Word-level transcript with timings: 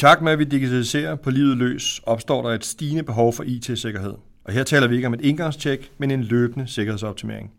takt 0.00 0.22
med, 0.22 0.32
at 0.32 0.38
vi 0.38 0.44
digitaliserer 0.44 1.14
på 1.14 1.30
livet 1.30 1.56
løs, 1.56 2.00
opstår 2.06 2.42
der 2.42 2.48
et 2.54 2.64
stigende 2.64 3.02
behov 3.02 3.32
for 3.32 3.44
IT-sikkerhed. 3.46 4.14
Og 4.44 4.52
her 4.52 4.64
taler 4.64 4.86
vi 4.86 4.96
ikke 4.96 5.06
om 5.06 5.14
et 5.14 5.20
indgangstjek, 5.20 5.92
men 5.98 6.10
en 6.10 6.22
løbende 6.22 6.66
sikkerhedsoptimering. 6.66 7.50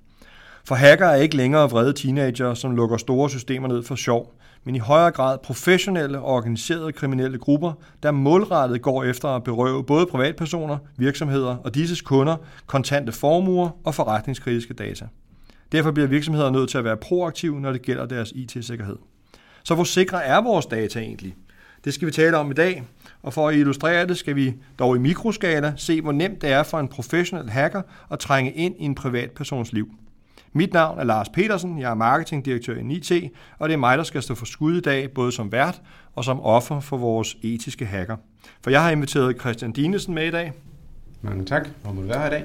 For 0.65 0.75
hacker 0.75 1.05
er 1.05 1.15
ikke 1.15 1.35
længere 1.35 1.69
vrede 1.69 1.93
teenager, 1.93 2.53
som 2.53 2.75
lukker 2.75 2.97
store 2.97 3.29
systemer 3.29 3.67
ned 3.67 3.83
for 3.83 3.95
sjov, 3.95 4.33
men 4.63 4.75
i 4.75 4.79
højere 4.79 5.11
grad 5.11 5.37
professionelle 5.43 6.19
og 6.19 6.25
organiserede 6.25 6.91
kriminelle 6.91 7.37
grupper, 7.37 7.73
der 8.03 8.11
målrettet 8.11 8.81
går 8.81 9.03
efter 9.03 9.29
at 9.29 9.43
berøve 9.43 9.83
både 9.83 10.05
privatpersoner, 10.05 10.77
virksomheder 10.97 11.55
og 11.55 11.75
disses 11.75 12.01
kunder 12.01 12.35
kontante 12.65 13.11
formuer 13.11 13.69
og 13.83 13.95
forretningskritiske 13.95 14.73
data. 14.73 15.07
Derfor 15.71 15.91
bliver 15.91 16.07
virksomheder 16.07 16.49
nødt 16.49 16.69
til 16.69 16.77
at 16.77 16.83
være 16.83 16.97
proaktive, 16.97 17.61
når 17.61 17.71
det 17.71 17.81
gælder 17.81 18.05
deres 18.05 18.31
IT-sikkerhed. 18.35 18.97
Så 19.63 19.75
hvor 19.75 19.83
sikre 19.83 20.23
er 20.23 20.41
vores 20.41 20.65
data 20.65 20.99
egentlig? 20.99 21.35
Det 21.85 21.93
skal 21.93 22.07
vi 22.07 22.11
tale 22.11 22.37
om 22.37 22.51
i 22.51 22.53
dag, 22.53 22.83
og 23.23 23.33
for 23.33 23.49
at 23.49 23.55
illustrere 23.55 24.07
det, 24.07 24.17
skal 24.17 24.35
vi 24.35 24.53
dog 24.79 24.95
i 24.95 24.99
mikroskala 24.99 25.73
se, 25.77 26.01
hvor 26.01 26.11
nemt 26.11 26.41
det 26.41 26.51
er 26.51 26.63
for 26.63 26.79
en 26.79 26.87
professionel 26.87 27.49
hacker 27.49 27.81
at 28.11 28.19
trænge 28.19 28.51
ind 28.51 28.75
i 28.79 28.83
en 28.83 28.95
privatpersons 28.95 29.73
liv. 29.73 29.89
Mit 30.53 30.73
navn 30.73 30.99
er 30.99 31.03
Lars 31.03 31.29
Petersen, 31.29 31.79
jeg 31.79 31.91
er 31.91 31.95
marketingdirektør 31.95 32.75
i 32.75 32.93
IT, 32.93 33.11
og 33.59 33.69
det 33.69 33.73
er 33.73 33.77
mig, 33.77 33.97
der 33.97 34.03
skal 34.03 34.21
stå 34.21 34.35
for 34.35 34.45
skud 34.45 34.77
i 34.77 34.81
dag, 34.81 35.11
både 35.11 35.31
som 35.31 35.51
vært 35.51 35.81
og 36.15 36.25
som 36.25 36.41
offer 36.41 36.79
for 36.79 36.97
vores 36.97 37.37
etiske 37.41 37.85
hacker. 37.85 38.15
For 38.63 38.69
jeg 38.69 38.83
har 38.83 38.91
inviteret 38.91 39.39
Christian 39.39 39.71
Dinesen 39.71 40.13
med 40.13 40.27
i 40.27 40.31
dag. 40.31 40.53
Mange 41.21 41.45
tak, 41.45 41.67
hvor 41.83 41.91
må 41.91 42.01
du 42.01 42.07
være 42.07 42.19
her 42.19 42.27
i 42.27 42.29
dag. 42.29 42.43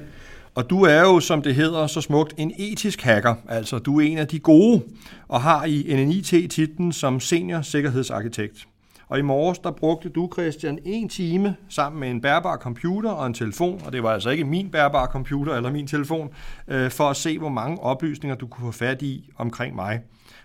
Og 0.55 0.69
du 0.69 0.83
er 0.83 1.01
jo, 1.01 1.19
som 1.19 1.41
det 1.41 1.55
hedder 1.55 1.87
så 1.87 2.01
smukt, 2.01 2.33
en 2.37 2.51
etisk 2.57 3.01
hacker. 3.01 3.35
Altså, 3.49 3.79
du 3.79 3.99
er 3.99 4.05
en 4.05 4.17
af 4.17 4.27
de 4.27 4.39
gode, 4.39 4.83
og 5.27 5.41
har 5.41 5.65
i 5.65 5.85
NNIT 5.89 6.25
titlen 6.25 6.91
som 6.91 7.19
senior 7.19 7.61
sikkerhedsarkitekt. 7.61 8.67
Og 9.09 9.19
i 9.19 9.21
morges, 9.21 9.59
der 9.59 9.71
brugte 9.71 10.09
du, 10.09 10.29
Christian, 10.33 10.79
en 10.85 11.09
time 11.09 11.55
sammen 11.69 11.99
med 11.99 12.09
en 12.09 12.21
bærbar 12.21 12.57
computer 12.57 13.09
og 13.09 13.27
en 13.27 13.33
telefon, 13.33 13.81
og 13.85 13.93
det 13.93 14.03
var 14.03 14.09
altså 14.09 14.29
ikke 14.29 14.43
min 14.43 14.69
bærbare 14.69 15.07
computer 15.07 15.55
eller 15.55 15.71
min 15.71 15.87
telefon, 15.87 16.29
øh, 16.67 16.91
for 16.91 17.03
at 17.03 17.15
se, 17.15 17.39
hvor 17.39 17.49
mange 17.49 17.79
oplysninger 17.79 18.35
du 18.35 18.47
kunne 18.47 18.65
få 18.65 18.77
fat 18.77 19.01
i 19.01 19.29
omkring 19.37 19.75
mig. 19.75 19.99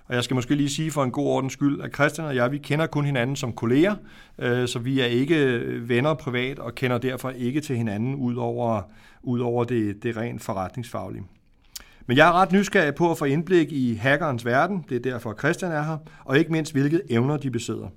Og 0.07 0.15
jeg 0.15 0.25
skal 0.25 0.35
måske 0.35 0.55
lige 0.55 0.69
sige 0.69 0.91
for 0.91 1.05
en 1.05 1.11
god 1.11 1.27
ordens 1.27 1.53
skyld, 1.53 1.81
at 1.81 1.95
Christian 1.95 2.27
og 2.27 2.37
jeg, 2.37 2.53
vi 2.53 2.59
kender 2.59 2.87
kun 2.87 3.05
hinanden 3.05 3.37
som 3.37 3.53
kolleger, 3.53 3.95
øh, 4.39 4.69
så 4.69 4.79
vi 4.79 5.01
er 5.01 5.07
ikke 5.07 5.63
venner 5.89 6.15
privat 6.15 6.59
og 6.59 6.75
kender 6.75 6.99
derfor 6.99 7.31
ikke 7.31 7.61
til 7.61 7.77
hinanden 7.77 8.15
ud 8.15 8.37
over, 8.37 8.83
ud 9.23 9.41
over 9.41 9.65
det, 9.65 10.03
det 10.03 10.17
rent 10.17 10.43
forretningsfaglige. 10.43 11.23
Men 12.07 12.17
jeg 12.17 12.29
er 12.29 12.33
ret 12.33 12.53
nysgerrig 12.53 12.95
på 12.95 13.11
at 13.11 13.19
få 13.19 13.25
indblik 13.25 13.73
i 13.73 13.95
hackerens 13.95 14.45
verden, 14.45 14.85
det 14.89 14.97
er 14.97 15.11
derfor 15.13 15.35
Christian 15.39 15.73
er 15.73 15.83
her, 15.83 15.97
og 16.25 16.39
ikke 16.39 16.53
mindst 16.53 16.73
hvilke 16.73 17.01
evner 17.11 17.37
de 17.37 17.51
besidder. 17.51 17.89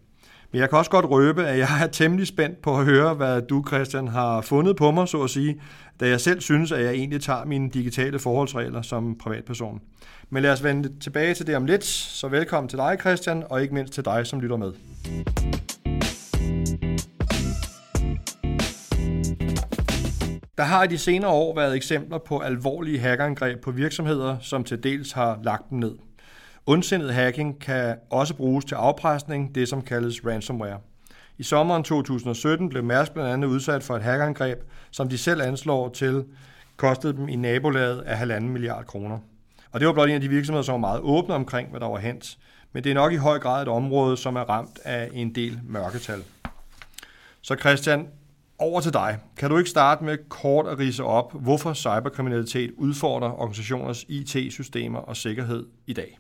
Men 0.56 0.60
jeg 0.60 0.70
kan 0.70 0.78
også 0.78 0.92
godt 0.92 1.10
røbe, 1.10 1.46
at 1.46 1.58
jeg 1.60 1.68
er 1.84 1.88
temmelig 1.88 2.28
spændt 2.28 2.62
på 2.62 2.78
at 2.78 2.86
høre, 2.86 3.14
hvad 3.14 3.42
du, 3.42 3.64
Christian, 3.68 4.08
har 4.08 4.42
fundet 4.42 4.76
på 4.76 4.92
mig, 4.92 5.08
så 5.08 5.22
at 5.24 5.30
sige, 5.30 5.62
da 6.00 6.08
jeg 6.08 6.22
selv 6.22 6.42
synes, 6.42 6.72
at 6.72 6.84
jeg 6.84 6.94
egentlig 6.94 7.22
tager 7.22 7.46
mine 7.46 7.70
digitale 7.70 8.20
forholdsregler 8.20 8.82
som 8.82 9.18
privatperson. 9.18 9.82
Men 10.30 10.44
lad 10.44 10.52
os 10.52 10.64
vende 10.64 11.00
tilbage 11.00 11.34
til 11.34 11.48
det 11.48 11.56
om 11.56 11.66
lidt, 11.66 11.84
så 11.86 12.28
velkommen 12.28 12.70
til 12.70 12.78
dig, 12.78 12.98
Christian, 13.00 13.44
og 13.50 13.62
ikke 13.62 13.74
mindst 13.74 13.94
til 13.94 14.06
dig, 14.06 14.28
som 14.28 14.40
lytter 14.40 14.58
med. 14.58 14.74
Der 20.58 20.64
har 20.64 20.84
i 20.84 20.88
de 20.88 20.98
senere 20.98 21.32
år 21.32 21.56
været 21.56 21.76
eksempler 21.76 22.18
på 22.18 22.40
alvorlige 22.40 23.00
hackerangreb 23.00 23.62
på 23.62 23.72
virksomheder, 23.72 24.38
som 24.42 24.64
til 24.64 24.84
dels 24.84 25.12
har 25.12 25.40
lagt 25.44 25.70
dem 25.70 25.80
ned. 25.80 25.96
Ondsindet 26.68 27.14
hacking 27.14 27.60
kan 27.60 27.96
også 28.10 28.36
bruges 28.36 28.66
til 28.66 28.76
afpresning, 28.76 29.56
det 29.56 29.70
som 29.70 29.82
kaldes 29.82 30.26
ransomware. 30.26 30.80
I 31.38 31.44
sommeren 31.44 31.84
2017 31.84 32.70
blev 32.70 32.84
Mærsk 32.84 33.14
blandt 33.14 33.32
andet 33.32 33.48
udsat 33.48 33.84
for 33.84 33.96
et 33.96 34.02
hackerangreb, 34.02 34.58
som 34.92 35.10
de 35.10 35.18
selv 35.18 35.42
anslår 35.42 35.90
til 35.90 36.26
kostede 36.78 37.14
dem 37.14 37.30
i 37.30 37.36
nabolaget 37.36 38.02
af 38.02 38.26
1,5 38.26 38.40
milliard 38.40 38.86
kroner. 38.86 39.20
Og 39.72 39.80
det 39.80 39.88
var 39.88 39.94
blot 39.94 40.10
en 40.10 40.16
af 40.16 40.22
de 40.22 40.30
virksomheder, 40.30 40.64
som 40.64 40.74
var 40.74 40.80
meget 40.80 41.02
åbne 41.02 41.34
omkring, 41.34 41.70
hvad 41.70 41.80
der 41.80 41.88
var 41.88 42.00
hent. 42.00 42.38
Men 42.74 42.84
det 42.84 42.90
er 42.90 42.94
nok 42.94 43.14
i 43.14 43.16
høj 43.16 43.40
grad 43.40 43.62
et 43.62 43.68
område, 43.68 44.18
som 44.18 44.36
er 44.36 44.50
ramt 44.50 44.80
af 44.84 45.10
en 45.14 45.36
del 45.36 45.60
mørketal. 45.64 46.24
Så 47.42 47.56
Christian, 47.56 48.08
over 48.60 48.82
til 48.82 48.94
dig. 48.94 49.18
Kan 49.38 49.50
du 49.50 49.58
ikke 49.58 49.70
starte 49.70 50.04
med 50.04 50.18
kort 50.30 50.68
at 50.68 50.80
rise 50.80 51.04
op, 51.04 51.42
hvorfor 51.42 51.74
cyberkriminalitet 51.74 52.72
udfordrer 52.78 53.32
organisationers 53.32 54.06
IT-systemer 54.08 55.00
og 55.00 55.18
sikkerhed 55.18 55.66
i 55.88 55.94
dag? 55.94 56.18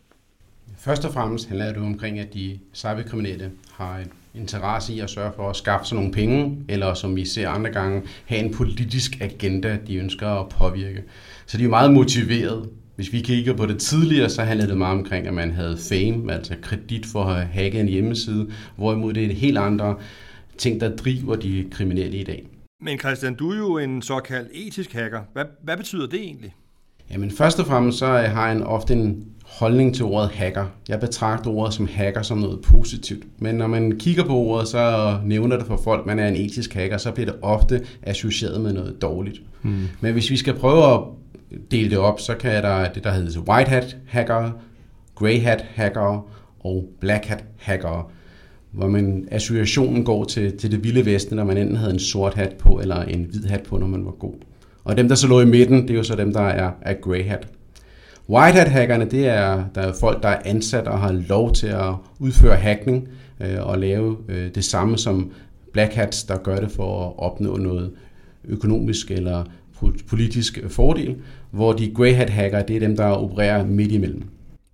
Først 0.77 1.05
og 1.05 1.13
fremmest 1.13 1.47
handler 1.47 1.67
det 1.67 1.77
omkring, 1.77 2.19
at 2.19 2.33
de 2.33 2.59
cyberkriminelle 2.73 3.51
har 3.71 3.97
en 3.97 4.11
interesse 4.33 4.93
i 4.93 4.99
at 4.99 5.09
sørge 5.09 5.31
for 5.35 5.49
at 5.49 5.55
skaffe 5.55 5.87
sig 5.87 5.95
nogle 5.95 6.11
penge, 6.11 6.57
eller 6.69 6.93
som 6.93 7.15
vi 7.15 7.25
ser 7.25 7.49
andre 7.49 7.71
gange, 7.71 8.01
have 8.25 8.41
en 8.41 8.53
politisk 8.53 9.21
agenda, 9.21 9.77
de 9.87 9.95
ønsker 9.95 10.27
at 10.27 10.49
påvirke. 10.49 11.03
Så 11.45 11.57
de 11.57 11.63
er 11.63 11.69
meget 11.69 11.93
motiveret. 11.93 12.69
Hvis 12.95 13.13
vi 13.13 13.19
kigger 13.19 13.53
på 13.53 13.65
det 13.65 13.79
tidligere, 13.79 14.29
så 14.29 14.43
handlede 14.43 14.69
det 14.69 14.77
meget 14.77 14.97
omkring, 14.97 15.27
at 15.27 15.33
man 15.33 15.51
havde 15.51 15.77
fame, 15.89 16.33
altså 16.33 16.55
kredit 16.61 17.05
for 17.05 17.23
at 17.23 17.47
hacke 17.47 17.79
en 17.79 17.87
hjemmeside, 17.87 18.51
hvorimod 18.75 19.13
det 19.13 19.23
er 19.23 19.29
et 19.29 19.35
helt 19.35 19.57
andre 19.57 19.95
ting, 20.57 20.81
der 20.81 20.95
driver 20.95 21.35
de 21.35 21.67
kriminelle 21.71 22.17
i 22.17 22.23
dag. 22.23 22.47
Men 22.81 22.99
Christian, 22.99 23.35
du 23.35 23.51
er 23.51 23.57
jo 23.57 23.77
en 23.77 24.01
såkaldt 24.01 24.49
etisk 24.53 24.93
hacker. 24.93 25.21
Hvad, 25.33 25.45
hvad 25.63 25.77
betyder 25.77 26.07
det 26.07 26.19
egentlig? 26.19 26.53
Jamen 27.11 27.31
først 27.31 27.59
og 27.59 27.65
fremmest 27.65 27.97
så 27.97 28.05
har 28.05 28.47
jeg 28.47 28.51
en, 28.51 28.63
ofte 28.63 28.93
en 28.93 29.25
holdning 29.45 29.95
til 29.95 30.05
ordet 30.05 30.29
hacker. 30.29 30.65
Jeg 30.89 30.99
betragter 30.99 31.49
ordet 31.49 31.73
som 31.73 31.87
hacker 31.87 32.21
som 32.21 32.37
noget 32.37 32.61
positivt. 32.61 33.23
Men 33.39 33.55
når 33.55 33.67
man 33.67 33.99
kigger 33.99 34.23
på 34.23 34.33
ordet, 34.35 34.67
så 34.67 35.17
nævner 35.25 35.57
det 35.57 35.65
for 35.65 35.77
folk, 35.83 35.99
at 35.99 36.05
man 36.05 36.19
er 36.19 36.27
en 36.27 36.35
etisk 36.35 36.73
hacker, 36.73 36.97
så 36.97 37.11
bliver 37.11 37.31
det 37.31 37.35
ofte 37.41 37.81
associeret 38.03 38.61
med 38.61 38.73
noget 38.73 39.01
dårligt. 39.01 39.41
Hmm. 39.61 39.87
Men 40.01 40.13
hvis 40.13 40.29
vi 40.31 40.37
skal 40.37 40.53
prøve 40.53 40.93
at 40.93 40.99
dele 41.71 41.89
det 41.89 41.97
op, 41.97 42.19
så 42.19 42.35
kan 42.35 42.63
der 42.63 42.89
det, 42.89 43.03
der 43.03 43.11
hedder 43.11 43.39
white 43.39 43.69
hat 43.69 43.97
hacker, 44.07 44.51
grey 45.15 45.41
hat 45.41 45.65
hacker 45.75 46.27
og 46.59 46.85
black 46.99 47.25
hat 47.25 47.43
hacker 47.57 48.11
hvor 48.75 48.87
man 48.87 49.27
associationen 49.31 50.03
går 50.03 50.23
til, 50.23 50.57
til 50.57 50.71
det 50.71 50.83
vilde 50.83 51.05
vesten, 51.05 51.35
når 51.35 51.43
man 51.43 51.57
enten 51.57 51.75
havde 51.75 51.93
en 51.93 51.99
sort 51.99 52.33
hat 52.33 52.55
på, 52.59 52.79
eller 52.81 53.01
en 53.01 53.23
hvid 53.23 53.45
hat 53.45 53.63
på, 53.63 53.77
når 53.77 53.87
man 53.87 54.05
var 54.05 54.11
god. 54.11 54.33
Og 54.85 54.97
dem, 54.97 55.07
der 55.07 55.15
så 55.15 55.27
lå 55.27 55.41
i 55.41 55.45
midten, 55.45 55.81
det 55.81 55.89
er 55.89 55.95
jo 55.95 56.03
så 56.03 56.15
dem, 56.15 56.33
der 56.33 56.41
er, 56.41 56.71
er 56.81 56.93
grey 56.93 57.23
hat. 57.23 57.47
White 58.29 58.57
hat 58.57 58.67
hackerne, 58.67 59.05
det 59.05 59.27
er, 59.27 59.63
der 59.75 59.81
er 59.81 59.93
folk, 59.99 60.23
der 60.23 60.29
er 60.29 60.41
ansat 60.45 60.87
og 60.87 60.99
har 60.99 61.11
lov 61.11 61.53
til 61.53 61.67
at 61.67 61.93
udføre 62.19 62.55
hackning 62.55 63.07
øh, 63.41 63.67
og 63.67 63.79
lave 63.79 64.17
øh, 64.29 64.55
det 64.55 64.63
samme 64.63 64.97
som 64.97 65.31
black 65.73 65.93
hats, 65.93 66.23
der 66.23 66.37
gør 66.37 66.55
det 66.59 66.71
for 66.71 67.07
at 67.07 67.13
opnå 67.17 67.57
noget 67.57 67.91
økonomisk 68.43 69.11
eller 69.11 69.43
politisk 70.07 70.59
fordel, 70.67 71.15
hvor 71.51 71.73
de 71.73 71.93
grey 71.95 72.13
hat 72.13 72.29
hacker, 72.29 72.61
det 72.61 72.75
er 72.75 72.79
dem, 72.79 72.95
der 72.95 73.05
opererer 73.05 73.65
midt 73.65 73.91
imellem. 73.91 74.23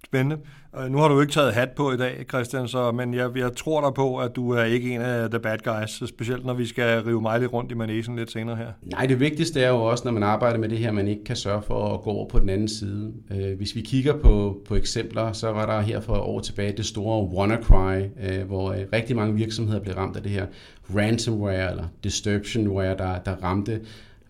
Spændende. 0.06 0.38
Øh, 0.80 0.92
nu 0.92 0.98
har 0.98 1.08
du 1.08 1.22
ikke 1.22 1.34
taget 1.34 1.54
hat 1.54 1.70
på 1.70 1.92
i 1.92 1.98
dag, 1.98 2.26
Christian, 2.30 2.68
så, 2.68 2.92
men 2.92 3.14
jeg, 3.14 3.38
jeg 3.38 3.56
tror 3.56 3.82
dig 3.82 3.94
på, 3.94 4.18
at 4.18 4.36
du 4.36 4.52
er 4.52 4.64
ikke 4.64 4.96
en 4.96 5.02
af 5.02 5.30
the 5.30 5.40
bad 5.40 5.58
guys, 5.58 6.10
specielt 6.10 6.46
når 6.46 6.54
vi 6.54 6.66
skal 6.66 7.04
rive 7.04 7.22
mig 7.22 7.40
lidt 7.40 7.54
rundt 7.54 7.72
i 7.72 7.76
manesen 7.76 8.16
lidt 8.16 8.32
senere 8.32 8.56
her. 8.56 8.68
Nej, 8.82 9.06
det 9.06 9.20
vigtigste 9.20 9.62
er 9.62 9.70
jo 9.70 9.84
også, 9.84 10.02
når 10.06 10.12
man 10.12 10.24
arbejder 10.24 10.60
med 10.60 10.70
det 10.70 10.78
her, 10.78 10.92
man 10.92 11.08
ikke 11.08 11.24
kan 11.24 11.36
sørge 11.36 11.62
for 11.62 11.94
at 11.94 12.02
gå 12.02 12.10
over 12.10 12.28
på 12.28 12.40
den 12.40 12.50
anden 12.50 12.68
side. 12.68 13.14
Øh, 13.32 13.58
hvis 13.58 13.76
vi 13.76 13.82
kigger 13.82 14.18
på, 14.18 14.62
på 14.68 14.76
eksempler, 14.76 15.32
så 15.32 15.52
var 15.52 15.66
der 15.66 15.82
her 15.82 16.02
for 16.02 16.14
år 16.14 16.40
tilbage 16.40 16.78
det 16.78 16.86
store 16.86 17.28
WannaCry, 17.38 18.02
øh, 18.24 18.48
hvor 18.48 18.76
rigtig 18.94 19.16
mange 19.16 19.36
virksomheder 19.36 19.80
blev 19.80 19.96
ramt 19.96 20.18
af 20.18 20.24
det 20.24 20.32
her 20.32 20.46
ransomware 20.96 21.72
eller 21.72 21.84
disruptionware, 22.04 22.98
der, 22.98 23.18
der 23.26 23.32
ramte 23.44 23.82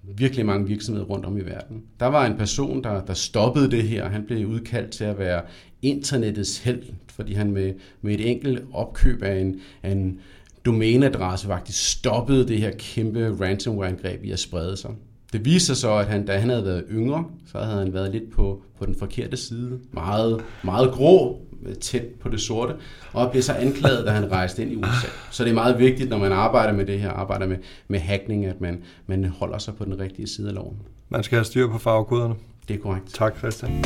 virkelig 0.03 0.45
mange 0.45 0.67
virksomheder 0.67 1.05
rundt 1.05 1.25
om 1.25 1.37
i 1.37 1.41
verden. 1.41 1.83
Der 1.99 2.05
var 2.05 2.25
en 2.25 2.37
person, 2.37 2.83
der, 2.83 3.05
der 3.05 3.13
stoppede 3.13 3.71
det 3.71 3.83
her. 3.83 4.09
Han 4.09 4.25
blev 4.25 4.47
udkaldt 4.47 4.91
til 4.91 5.03
at 5.03 5.19
være 5.19 5.41
internettets 5.81 6.59
held, 6.59 6.83
fordi 7.09 7.33
han 7.33 7.51
med, 7.51 7.73
med 8.01 8.13
et 8.13 8.31
enkelt 8.31 8.63
opkøb 8.73 9.23
af 9.23 9.39
en, 9.39 9.61
af 9.83 9.91
en 9.91 10.19
domæneadresse 10.65 11.47
faktisk 11.47 11.91
stoppede 11.91 12.47
det 12.47 12.57
her 12.57 12.71
kæmpe 12.77 13.37
ransomware-angreb 13.41 14.23
i 14.23 14.31
at 14.31 14.39
sprede 14.39 14.77
sig. 14.77 14.91
Det 15.33 15.45
viste 15.45 15.67
sig 15.67 15.77
så, 15.77 15.93
at 15.93 16.05
han, 16.05 16.25
da 16.25 16.37
han 16.37 16.49
havde 16.49 16.65
været 16.65 16.83
yngre, 16.91 17.25
så 17.45 17.57
havde 17.57 17.79
han 17.79 17.93
været 17.93 18.11
lidt 18.11 18.31
på, 18.31 18.61
på 18.79 18.85
den 18.85 18.95
forkerte 18.99 19.37
side. 19.37 19.79
Meget, 19.91 20.41
meget 20.63 20.91
grå, 20.91 21.41
tæt 21.81 22.05
på 22.05 22.29
det 22.29 22.41
sorte, 22.41 22.73
og 23.13 23.31
blev 23.31 23.43
så 23.43 23.53
anklaget, 23.53 24.05
da 24.05 24.11
han 24.11 24.31
rejste 24.31 24.61
ind 24.61 24.71
i 24.71 24.75
USA. 24.75 25.07
Så 25.31 25.43
det 25.43 25.49
er 25.49 25.53
meget 25.53 25.79
vigtigt, 25.79 26.09
når 26.09 26.17
man 26.17 26.31
arbejder 26.31 26.73
med 26.73 26.85
det 26.85 26.99
her, 26.99 27.09
arbejder 27.09 27.47
med, 27.47 27.57
med 27.87 27.99
hackning, 27.99 28.45
at 28.45 28.61
man, 28.61 28.83
man 29.07 29.25
holder 29.25 29.57
sig 29.57 29.75
på 29.75 29.85
den 29.85 29.99
rigtige 29.99 30.27
side 30.27 30.47
af 30.47 30.55
loven. 30.55 30.77
Man 31.09 31.23
skal 31.23 31.35
have 31.35 31.45
styr 31.45 31.67
på 31.67 31.77
farvekoderne. 31.77 32.35
Det 32.67 32.75
er 32.75 32.79
korrekt. 32.79 33.13
Tak, 33.13 33.37
Christian. 33.37 33.83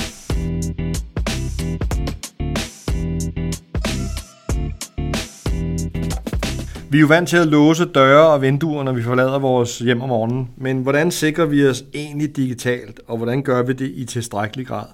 Vi 6.96 7.00
er 7.00 7.02
jo 7.02 7.08
vant 7.08 7.30
til 7.30 7.38
at 7.38 7.48
låse 7.48 7.86
døre 7.86 8.28
og 8.28 8.42
vinduer, 8.42 8.84
når 8.84 8.92
vi 8.92 9.04
forlader 9.04 9.40
vores 9.40 9.80
hjem 9.80 10.02
om 10.02 10.10
morgenen. 10.10 10.50
Men 10.58 10.82
hvordan 10.82 11.12
sikrer 11.12 11.46
vi 11.46 11.68
os 11.68 11.84
egentlig 11.94 12.36
digitalt, 12.36 13.00
og 13.08 13.18
hvordan 13.18 13.44
gør 13.44 13.64
vi 13.64 13.74
det 13.74 13.92
i 13.96 14.06
tilstrækkelig 14.06 14.68
grad? 14.68 14.86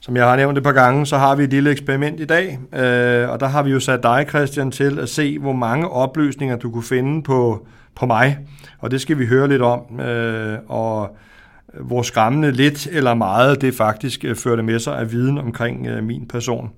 Som 0.00 0.16
jeg 0.16 0.28
har 0.28 0.36
nævnt 0.36 0.58
et 0.58 0.64
par 0.64 0.72
gange, 0.72 1.06
så 1.06 1.18
har 1.18 1.36
vi 1.36 1.44
et 1.44 1.50
lille 1.50 1.70
eksperiment 1.70 2.20
i 2.20 2.24
dag, 2.24 2.58
øh, 2.74 3.30
og 3.30 3.40
der 3.40 3.46
har 3.46 3.62
vi 3.62 3.70
jo 3.70 3.80
sat 3.80 4.02
dig, 4.02 4.26
Christian, 4.28 4.70
til 4.70 4.98
at 4.98 5.08
se, 5.08 5.38
hvor 5.38 5.52
mange 5.52 5.88
opløsninger 5.88 6.56
du 6.56 6.70
kunne 6.70 6.82
finde 6.82 7.22
på, 7.22 7.66
på 7.94 8.06
mig. 8.06 8.38
Og 8.78 8.90
det 8.90 9.00
skal 9.00 9.18
vi 9.18 9.26
høre 9.26 9.48
lidt 9.48 9.62
om. 9.62 10.00
Øh, 10.00 10.58
og 10.68 11.16
hvor 11.80 12.02
skræmmende 12.02 12.52
lidt 12.52 12.86
eller 12.86 13.14
meget 13.14 13.60
det 13.60 13.74
faktisk 13.74 14.24
øh, 14.24 14.36
førte 14.36 14.62
med 14.62 14.78
sig 14.78 14.98
af 14.98 15.12
viden 15.12 15.38
omkring 15.38 15.86
øh, 15.86 16.04
min 16.04 16.28
person. 16.28 16.70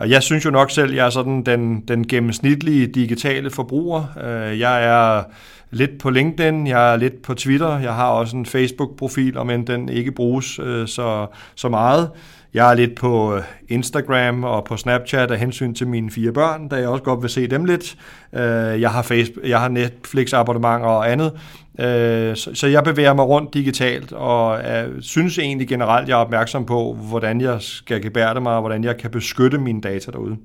Og 0.00 0.10
jeg 0.10 0.22
synes 0.22 0.44
jo 0.44 0.50
nok 0.50 0.70
selv, 0.70 0.90
at 0.90 0.96
jeg 0.96 1.06
er 1.06 1.10
sådan 1.10 1.42
den, 1.42 1.80
den 1.80 2.06
gennemsnitlige 2.06 2.86
digitale 2.86 3.50
forbruger. 3.50 4.04
Øh, 4.24 4.58
jeg 4.58 4.84
er 4.84 5.22
lidt 5.70 5.98
på 5.98 6.10
LinkedIn, 6.10 6.66
jeg 6.66 6.92
er 6.92 6.96
lidt 6.96 7.22
på 7.22 7.34
Twitter, 7.34 7.78
jeg 7.78 7.94
har 7.94 8.06
også 8.06 8.36
en 8.36 8.46
Facebook-profil, 8.46 9.44
men 9.46 9.66
den 9.66 9.88
ikke 9.88 10.12
bruges 10.12 10.58
øh, 10.58 10.88
så, 10.88 11.26
så 11.54 11.68
meget. 11.68 12.10
Jeg 12.54 12.70
er 12.70 12.74
lidt 12.74 12.96
på 12.96 13.34
øh, 13.34 13.42
Instagram 13.68 14.44
og 14.44 14.64
på 14.64 14.76
Snapchat 14.76 15.30
af 15.30 15.38
hensyn 15.38 15.74
til 15.74 15.88
mine 15.88 16.10
fire 16.10 16.32
børn, 16.32 16.68
da 16.68 16.76
jeg 16.76 16.88
også 16.88 17.04
godt 17.04 17.22
vil 17.22 17.30
se 17.30 17.46
dem 17.46 17.64
lidt. 17.64 17.96
Øh, 18.32 18.80
jeg 18.80 18.90
har, 18.90 19.02
Facebook, 19.02 19.46
jeg 19.46 19.60
har 19.60 19.68
Netflix-abonnementer 19.68 20.88
og 20.88 21.12
andet, 21.12 21.32
øh, 21.80 22.36
så 22.36 22.66
jeg 22.66 22.84
bevæger 22.84 23.14
mig 23.14 23.24
rundt 23.24 23.54
digitalt, 23.54 24.12
og 24.12 24.60
synes 25.00 25.38
egentlig 25.38 25.68
generelt, 25.68 26.08
jeg 26.08 26.14
er 26.14 26.18
opmærksom 26.18 26.66
på, 26.66 26.94
hvordan 26.94 27.40
jeg 27.40 27.56
skal 27.60 28.02
gebærde 28.02 28.40
mig, 28.40 28.52
og 28.52 28.60
hvordan 28.60 28.84
jeg 28.84 28.96
kan 28.96 29.10
beskytte 29.10 29.58
mine 29.58 29.80
data 29.80 30.10
derude. 30.10 30.36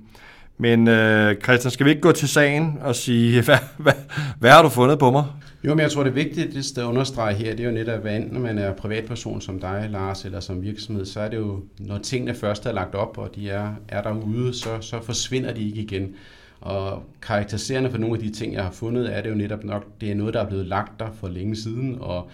Men 0.58 0.88
øh, 0.88 1.36
Christian, 1.44 1.72
skal 1.72 1.86
vi 1.86 1.90
ikke 1.90 2.02
gå 2.02 2.12
til 2.12 2.30
sagen 2.30 2.78
og 2.82 2.96
sige, 2.96 3.42
hvad, 3.46 3.58
hvad, 3.78 3.94
hvad 4.40 4.52
har 4.52 4.62
du 4.62 4.70
fundet 4.70 5.00
på 5.00 5.12
mig? 5.12 5.24
Jo, 5.66 5.70
men 5.70 5.80
jeg 5.80 5.92
tror, 5.92 6.04
det 6.04 6.16
vigtige, 6.16 6.48
det 6.48 6.78
at 6.78 6.84
understrege 6.84 7.36
her, 7.36 7.52
det 7.52 7.60
er 7.60 7.70
jo 7.70 7.72
netop, 7.72 8.02
hvad 8.02 8.16
enten 8.16 8.42
man 8.42 8.58
er 8.58 8.74
privatperson 8.74 9.42
som 9.42 9.60
dig, 9.60 9.88
Lars, 9.92 10.26
eller 10.26 10.40
som 10.40 10.64
virksomhed, 10.64 11.06
så 11.06 11.20
er 11.20 11.30
det 11.30 11.38
jo, 11.38 11.64
når 11.80 11.98
tingene 11.98 12.34
først 12.34 12.66
er 12.66 12.72
lagt 12.72 12.96
op, 12.96 13.18
og 13.18 13.36
de 13.36 13.50
er, 13.50 13.74
er 13.90 14.02
derude, 14.02 14.54
så, 14.54 14.82
så 14.82 15.02
forsvinder 15.02 15.54
de 15.54 15.68
ikke 15.68 15.82
igen. 15.82 16.16
Og 16.62 17.04
karakteriserende 17.22 17.92
for 17.92 17.98
nogle 17.98 18.16
af 18.16 18.24
de 18.24 18.30
ting, 18.30 18.54
jeg 18.54 18.64
har 18.64 18.72
fundet, 18.72 19.18
er 19.18 19.22
det 19.22 19.30
jo 19.30 19.36
netop 19.36 19.64
nok, 19.64 19.86
det 20.02 20.12
er 20.12 20.16
noget, 20.16 20.34
der 20.34 20.42
er 20.42 20.48
blevet 20.48 20.66
lagt 20.66 21.00
der 21.00 21.12
for 21.20 21.28
længe 21.28 21.56
siden, 21.56 21.98
og 22.00 22.30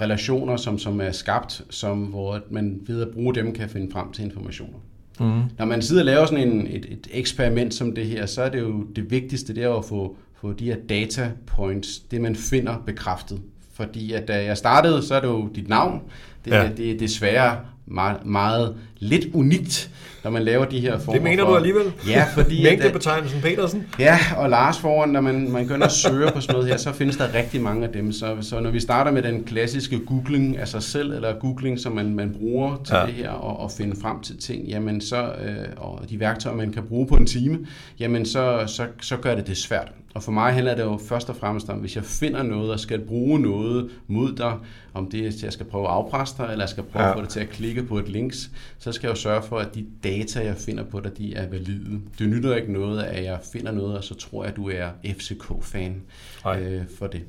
relationer, 0.00 0.56
som, 0.56 0.78
som 0.78 1.00
er 1.00 1.10
skabt, 1.10 1.64
som, 1.70 1.98
hvor 1.98 2.40
man 2.50 2.80
ved 2.86 3.02
at 3.02 3.08
bruge 3.08 3.34
dem 3.34 3.52
kan 3.52 3.68
finde 3.68 3.92
frem 3.92 4.12
til 4.12 4.24
informationer. 4.24 4.78
Mm. 5.20 5.42
Når 5.58 5.64
man 5.64 5.82
sidder 5.82 6.02
og 6.02 6.06
laver 6.06 6.26
sådan 6.26 6.48
en, 6.48 6.66
et, 6.66 6.86
et 6.88 7.08
eksperiment 7.12 7.74
som 7.74 7.94
det 7.94 8.06
her, 8.06 8.26
så 8.26 8.42
er 8.42 8.48
det 8.48 8.60
jo 8.60 8.82
det 8.96 9.10
vigtigste, 9.10 9.54
det 9.54 9.64
er 9.64 9.74
at 9.74 9.84
få, 9.84 10.16
få 10.40 10.52
de 10.52 10.64
her 10.64 10.76
data 10.88 11.30
points, 11.46 11.98
det 11.98 12.20
man 12.20 12.36
finder 12.36 12.82
bekræftet. 12.86 13.40
Fordi 13.74 14.12
at 14.12 14.28
da 14.28 14.44
jeg 14.44 14.56
startede, 14.56 15.02
så 15.02 15.14
er 15.14 15.20
det 15.20 15.28
jo 15.28 15.48
dit 15.54 15.68
navn. 15.68 16.02
Det, 16.44 16.50
ja. 16.50 16.68
det, 16.68 16.76
det 16.76 16.90
er 16.90 16.98
desværre 16.98 17.56
meget, 17.86 18.26
meget 18.26 18.76
lidt 18.98 19.26
unikt, 19.34 19.90
når 20.24 20.30
man 20.30 20.42
laver 20.42 20.64
de 20.64 20.80
her 20.80 20.98
former 20.98 21.12
Det 21.12 21.22
mener 21.22 21.44
for, 21.44 21.50
du 21.50 21.56
alligevel? 21.56 21.92
Ja, 22.08 22.24
fordi... 22.34 22.62
Mængdebetegnelsen 22.62 23.40
Petersen? 23.40 23.86
Ja, 23.98 24.18
og 24.36 24.50
Lars 24.50 24.78
foran, 24.78 25.08
når 25.08 25.20
man, 25.20 25.50
man 25.50 25.62
begynder 25.62 25.86
at 25.86 25.92
søge 25.92 26.30
på 26.34 26.40
sådan 26.40 26.54
noget 26.54 26.68
her, 26.68 26.76
så 26.76 26.92
findes 26.92 27.16
der 27.16 27.34
rigtig 27.34 27.60
mange 27.60 27.86
af 27.86 27.92
dem. 27.92 28.12
Så, 28.12 28.36
så 28.40 28.60
når 28.60 28.70
vi 28.70 28.80
starter 28.80 29.10
med 29.10 29.22
den 29.22 29.44
klassiske 29.44 29.98
googling 29.98 30.56
af 30.56 30.68
sig 30.68 30.82
selv, 30.82 31.12
eller 31.12 31.38
googling, 31.38 31.78
som 31.78 31.92
man, 31.92 32.14
man 32.14 32.36
bruger 32.38 32.76
til 32.84 32.94
ja. 32.94 33.06
det 33.06 33.14
her, 33.14 33.30
og, 33.30 33.60
og 33.60 33.70
finde 33.70 33.96
frem 34.02 34.20
til 34.20 34.38
ting, 34.38 34.68
jamen 34.68 35.00
så, 35.00 35.22
øh, 35.22 35.66
og 35.76 36.10
de 36.10 36.20
værktøjer, 36.20 36.56
man 36.56 36.72
kan 36.72 36.82
bruge 36.82 37.06
på 37.06 37.16
en 37.16 37.26
time, 37.26 37.58
jamen 37.98 38.26
så, 38.26 38.64
så, 38.66 38.86
så 39.00 39.16
gør 39.16 39.34
det 39.34 39.46
det 39.46 39.56
svært. 39.56 39.92
Og 40.14 40.22
for 40.22 40.32
mig 40.32 40.52
handler 40.52 40.74
det 40.74 40.82
jo 40.82 40.98
først 41.08 41.28
og 41.28 41.36
fremmest 41.36 41.68
om, 41.68 41.78
hvis 41.78 41.96
jeg 41.96 42.04
finder 42.04 42.42
noget 42.42 42.72
og 42.72 42.80
skal 42.80 43.00
bruge 43.00 43.40
noget 43.40 43.90
mod 44.06 44.32
dig, 44.36 44.56
om 44.94 45.10
det 45.10 45.24
er, 45.24 45.28
at 45.28 45.42
jeg 45.42 45.52
skal 45.52 45.66
prøve 45.66 45.84
at 45.84 45.90
afpresse 45.90 46.34
dig, 46.38 46.48
eller 46.50 46.64
jeg 46.64 46.68
skal 46.68 46.84
prøve 46.84 47.04
ja. 47.04 47.10
at 47.10 47.16
få 47.16 47.20
dig 47.20 47.28
til 47.28 47.40
at 47.40 47.48
klikke 47.48 47.82
på 47.82 47.98
et 47.98 48.08
links, 48.08 48.50
så 48.78 48.92
skal 48.92 49.08
jeg 49.08 49.16
jo 49.16 49.20
sørge 49.20 49.42
for, 49.42 49.58
at 49.58 49.74
de 49.74 49.86
data, 50.04 50.44
jeg 50.44 50.56
finder 50.56 50.84
på 50.84 51.00
dig, 51.00 51.18
de 51.18 51.34
er 51.34 51.48
valide. 51.48 52.00
Det 52.18 52.28
nytter 52.28 52.56
ikke 52.56 52.72
noget, 52.72 53.02
at 53.02 53.24
jeg 53.24 53.38
finder 53.52 53.72
noget, 53.72 53.98
og 53.98 54.04
så 54.04 54.14
tror 54.14 54.42
jeg, 54.42 54.50
at 54.50 54.56
du 54.56 54.68
er 54.68 54.88
FCK-fan 55.04 56.02
øh, 56.46 56.82
for 56.98 57.06
det. 57.06 57.22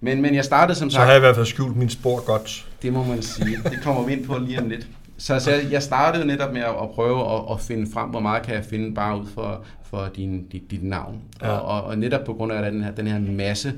Men, 0.00 0.22
men 0.22 0.34
jeg 0.34 0.44
startede 0.44 0.78
som 0.78 0.90
sagt... 0.90 1.00
Så 1.00 1.04
har 1.04 1.10
jeg 1.10 1.16
i 1.16 1.20
hvert 1.20 1.34
fald 1.34 1.46
skjult 1.46 1.76
min 1.76 1.88
spor 1.88 2.24
godt. 2.24 2.68
Det 2.82 2.92
må 2.92 3.04
man 3.04 3.22
sige. 3.22 3.56
Det 3.64 3.80
kommer 3.82 4.04
vi 4.04 4.12
ind 4.12 4.26
på 4.26 4.38
lige 4.38 4.60
om 4.60 4.68
lidt. 4.68 4.88
Så, 5.16 5.38
så 5.38 5.50
jeg 5.70 5.82
startede 5.82 6.26
netop 6.26 6.52
med 6.52 6.60
at, 6.60 6.90
prøve 6.94 7.34
at, 7.34 7.42
at 7.50 7.60
finde 7.60 7.92
frem, 7.92 8.10
hvor 8.10 8.20
meget 8.20 8.42
kan 8.42 8.54
jeg 8.54 8.64
finde 8.64 8.94
bare 8.94 9.20
ud 9.20 9.26
for, 9.26 9.64
for 9.82 10.10
din, 10.16 10.46
dit, 10.46 10.70
dit 10.70 10.82
navn. 10.82 11.22
Ja. 11.42 11.48
Og, 11.48 11.62
og, 11.62 11.82
og 11.82 11.98
netop 11.98 12.24
på 12.26 12.34
grund 12.34 12.52
af 12.52 12.72
den 12.72 12.82
her, 12.82 12.90
den 12.90 13.06
her 13.06 13.18
masse 13.18 13.72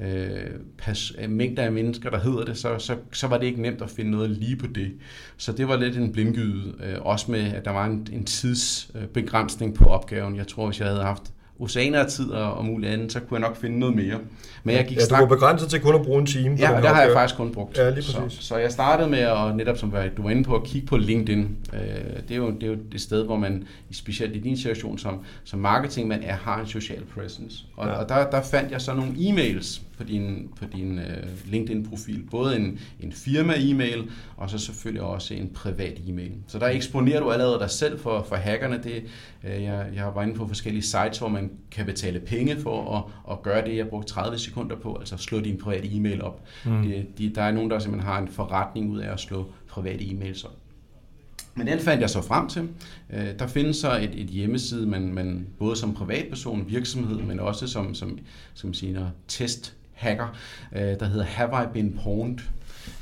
øh, 0.00 0.50
pas, 0.78 1.12
øh, 1.18 1.30
mængder 1.30 1.62
af 1.62 1.72
mennesker, 1.72 2.10
der 2.10 2.18
hedder 2.18 2.44
det, 2.44 2.58
så, 2.58 2.78
så, 2.78 2.96
så 3.12 3.26
var 3.26 3.38
det 3.38 3.46
ikke 3.46 3.62
nemt 3.62 3.82
at 3.82 3.90
finde 3.90 4.10
noget 4.10 4.30
lige 4.30 4.56
på 4.56 4.66
det. 4.66 4.92
Så 5.36 5.52
det 5.52 5.68
var 5.68 5.76
lidt 5.76 5.96
en 5.96 6.12
blindgyde, 6.12 6.74
øh, 6.84 6.96
også 7.00 7.30
med, 7.30 7.52
at 7.52 7.64
der 7.64 7.70
var 7.70 7.86
en, 7.86 8.06
en 8.12 8.24
tidsbegrænsning 8.24 9.74
på 9.74 9.84
opgaven. 9.84 10.36
Jeg 10.36 10.46
tror, 10.46 10.66
hvis 10.66 10.80
jeg 10.80 10.88
havde 10.88 11.02
haft 11.02 11.32
oceaner 11.58 12.00
af 12.00 12.06
tid 12.06 12.30
og, 12.30 12.54
og 12.54 12.64
muligt 12.64 12.92
andet, 12.92 13.12
så 13.12 13.20
kunne 13.20 13.40
jeg 13.40 13.48
nok 13.48 13.56
finde 13.56 13.78
noget 13.78 13.96
mere. 13.96 14.18
Men 14.64 14.76
jeg 14.76 14.86
gik 14.86 14.98
ja, 14.98 15.04
du 15.04 15.14
var 15.14 15.26
begrænset 15.26 15.70
til 15.70 15.80
kun 15.80 15.94
at 15.94 16.02
bruge 16.02 16.20
en 16.20 16.26
time. 16.26 16.56
Ja, 16.58 16.76
og 16.76 16.82
der 16.82 16.88
har 16.88 17.02
jeg 17.02 17.12
faktisk 17.12 17.36
kun 17.36 17.52
brugt. 17.52 17.78
Ja, 17.78 17.90
lige 17.90 17.96
præcis. 17.96 18.38
Så, 18.38 18.46
så 18.46 18.56
jeg 18.56 18.72
startede 18.72 19.10
med 19.10 19.18
at 19.18 19.56
netop, 19.56 19.78
som 19.78 19.90
du 20.16 20.22
var 20.22 20.30
inde 20.30 20.44
på, 20.44 20.56
at 20.56 20.64
kigge 20.64 20.86
på 20.86 20.96
LinkedIn. 20.96 21.56
Øh, 21.72 21.80
det, 22.28 22.30
er 22.30 22.36
jo, 22.36 22.50
det 22.50 22.62
er 22.62 22.66
jo 22.66 22.76
det 22.92 23.00
sted, 23.00 23.24
hvor 23.24 23.36
man, 23.36 23.64
specielt 23.92 24.36
i 24.36 24.38
din 24.38 24.56
situation 24.56 24.98
som, 24.98 25.18
som 25.44 25.58
marketingmand, 25.58 26.22
er, 26.24 26.34
har 26.34 26.60
en 26.60 26.66
social 26.66 27.02
presence. 27.14 27.64
Og, 27.76 27.88
ja. 27.88 27.92
og 27.92 28.08
der, 28.08 28.30
der 28.30 28.42
fandt 28.42 28.72
jeg 28.72 28.80
så 28.80 28.94
nogle 28.94 29.12
e-mails 29.12 29.80
på 29.98 30.04
din, 30.04 30.48
på 30.58 30.64
din 30.72 30.98
uh, 30.98 31.50
LinkedIn-profil. 31.50 32.24
Både 32.30 32.56
en, 32.56 32.78
en 33.00 33.12
firma-e-mail, 33.12 34.10
og 34.36 34.50
så 34.50 34.58
selvfølgelig 34.58 35.02
også 35.02 35.34
en 35.34 35.50
privat 35.54 36.00
e-mail. 36.06 36.32
Så 36.46 36.58
der 36.58 36.66
eksponerer 36.66 37.20
du 37.20 37.30
allerede 37.30 37.58
dig 37.58 37.70
selv 37.70 37.98
for, 37.98 38.22
for 38.28 38.36
hackerne. 38.36 38.80
Det, 38.82 39.02
uh, 39.44 39.62
jeg, 39.62 39.86
jeg 39.94 40.02
har 40.02 40.14
været 40.14 40.26
inde 40.26 40.38
på 40.38 40.48
forskellige 40.48 40.82
sites, 40.82 41.18
hvor 41.18 41.28
man 41.28 41.50
kan 41.70 41.86
betale 41.86 42.20
penge 42.20 42.56
for 42.56 42.96
at, 42.96 43.32
at 43.32 43.42
gøre 43.42 43.64
det. 43.64 43.76
Jeg 43.76 43.88
brugte 43.88 44.12
30 44.12 44.38
sekunder 44.38 44.76
på, 44.76 44.96
altså 44.96 45.16
slå 45.16 45.40
din 45.40 45.58
private 45.58 45.96
e-mail 45.96 46.22
op. 46.22 46.42
Mm. 46.64 46.82
De, 46.82 47.06
de, 47.18 47.34
der 47.34 47.42
er 47.42 47.52
nogen, 47.52 47.70
der 47.70 47.78
simpelthen 47.78 48.12
har 48.12 48.20
en 48.20 48.28
forretning 48.28 48.90
ud 48.90 48.98
af 48.98 49.12
at 49.12 49.20
slå 49.20 49.46
private 49.68 50.04
e-mails 50.04 50.44
op. 50.44 50.56
Men 51.54 51.66
den 51.66 51.78
fandt 51.78 52.00
jeg 52.00 52.10
så 52.10 52.22
frem 52.22 52.48
til. 52.48 52.68
Øh, 53.10 53.38
der 53.38 53.46
findes 53.46 53.76
så 53.76 53.96
et, 53.96 54.10
et 54.14 54.26
hjemmeside, 54.26 54.86
man, 54.86 55.14
man 55.14 55.46
både 55.58 55.76
som 55.76 55.94
privatperson, 55.94 56.64
virksomhed, 56.68 57.16
men 57.16 57.40
også 57.40 57.66
som, 57.66 57.94
som, 57.94 58.18
som 58.54 58.74
siger, 58.74 59.10
test 59.28 59.76
hacker, 60.02 60.36
øh, 60.72 60.80
der 60.80 61.06
hedder 61.06 61.24
Have 61.24 61.64
I 61.64 61.66
Been 61.72 61.98
Pwned. 62.02 62.38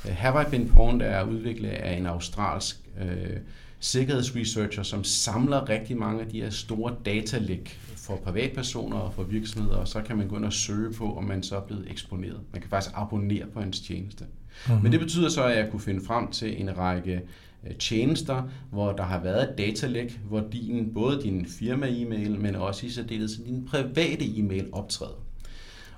Øh, 0.05 0.15
Have 0.15 0.41
I 0.41 0.45
Been 0.51 0.69
Pwned 0.69 1.01
er 1.01 1.23
udviklet 1.23 1.69
af 1.69 1.97
en 1.97 2.05
australsk 2.05 2.79
øh, 3.01 3.37
sikkerhedsresearcher, 3.79 4.83
som 4.83 5.03
samler 5.03 5.69
rigtig 5.69 5.97
mange 5.97 6.21
af 6.21 6.27
de 6.27 6.41
her 6.41 6.49
store 6.49 6.95
datalæk 7.05 7.79
for 7.95 8.15
privatpersoner 8.15 8.97
og 8.97 9.13
for 9.13 9.23
virksomheder, 9.23 9.75
og 9.75 9.87
så 9.87 10.01
kan 10.01 10.17
man 10.17 10.27
gå 10.27 10.37
ind 10.37 10.45
og 10.45 10.53
søge 10.53 10.93
på, 10.93 11.17
om 11.17 11.23
man 11.23 11.43
så 11.43 11.55
er 11.55 11.61
blevet 11.61 11.87
eksponeret. 11.91 12.39
Man 12.51 12.61
kan 12.61 12.69
faktisk 12.69 12.95
abonnere 12.95 13.45
på 13.53 13.61
hans 13.61 13.79
tjeneste. 13.79 14.25
Mm-hmm. 14.67 14.83
Men 14.83 14.91
det 14.91 14.99
betyder 14.99 15.29
så, 15.29 15.43
at 15.43 15.57
jeg 15.57 15.71
kunne 15.71 15.79
finde 15.79 16.05
frem 16.05 16.31
til 16.31 16.61
en 16.61 16.77
række 16.77 17.21
øh, 17.67 17.75
tjenester, 17.75 18.49
hvor 18.71 18.91
der 18.91 19.03
har 19.03 19.19
været 19.19 19.49
et 19.49 19.57
datalæk, 19.57 20.19
hvor 20.27 20.43
din, 20.51 20.93
både 20.93 21.21
din 21.21 21.45
firma-e-mail, 21.45 22.39
men 22.39 22.55
også 22.55 22.85
i 22.85 22.89
særdeleshed 22.89 23.45
din 23.45 23.65
private 23.65 24.37
e-mail 24.37 24.69
optræder. 24.71 25.30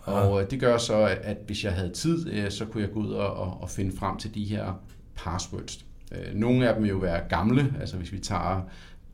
Og 0.03 0.41
øh, 0.41 0.49
det 0.51 0.59
gør 0.59 0.77
så, 0.77 0.95
at, 0.95 1.17
at 1.17 1.37
hvis 1.45 1.63
jeg 1.63 1.73
havde 1.73 1.91
tid, 1.91 2.33
øh, 2.33 2.51
så 2.51 2.65
kunne 2.65 2.83
jeg 2.83 2.91
gå 2.91 2.99
ud 2.99 3.13
og, 3.13 3.33
og, 3.33 3.61
og 3.61 3.69
finde 3.69 3.97
frem 3.97 4.17
til 4.17 4.35
de 4.35 4.43
her 4.43 4.73
passwords. 5.15 5.85
Øh, 6.11 6.35
nogle 6.35 6.67
af 6.67 6.73
dem 6.73 6.83
vil 6.83 6.89
jo 6.89 6.97
være 6.97 7.21
gamle, 7.29 7.73
altså 7.79 7.97
hvis 7.97 8.11
vi 8.11 8.19
tager 8.19 8.61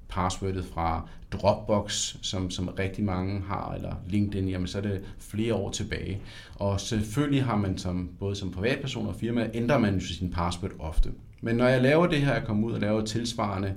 passwordet 0.09 0.65
fra 0.65 1.07
Dropbox, 1.31 2.15
som, 2.21 2.51
som 2.51 2.67
rigtig 2.67 3.03
mange 3.03 3.41
har, 3.41 3.73
eller 3.73 3.95
LinkedIn, 4.07 4.49
jamen 4.49 4.67
så 4.67 4.77
er 4.77 4.81
det 4.81 5.01
flere 5.19 5.53
år 5.53 5.71
tilbage. 5.71 6.21
Og 6.55 6.79
selvfølgelig 6.79 7.43
har 7.43 7.55
man 7.55 7.77
som, 7.77 8.09
både 8.19 8.35
som 8.35 8.51
privatperson 8.51 9.07
og 9.07 9.15
firma, 9.15 9.49
ændrer 9.53 9.77
man 9.77 9.93
jo 9.93 10.05
sin 10.05 10.31
password 10.31 10.71
ofte. 10.79 11.09
Men 11.41 11.55
når 11.55 11.67
jeg 11.67 11.81
laver 11.81 12.07
det 12.07 12.21
her, 12.21 12.33
jeg 12.33 12.43
kommer 12.43 12.67
ud 12.67 12.73
og 12.73 12.79
laver 12.79 13.05
tilsvarende 13.05 13.75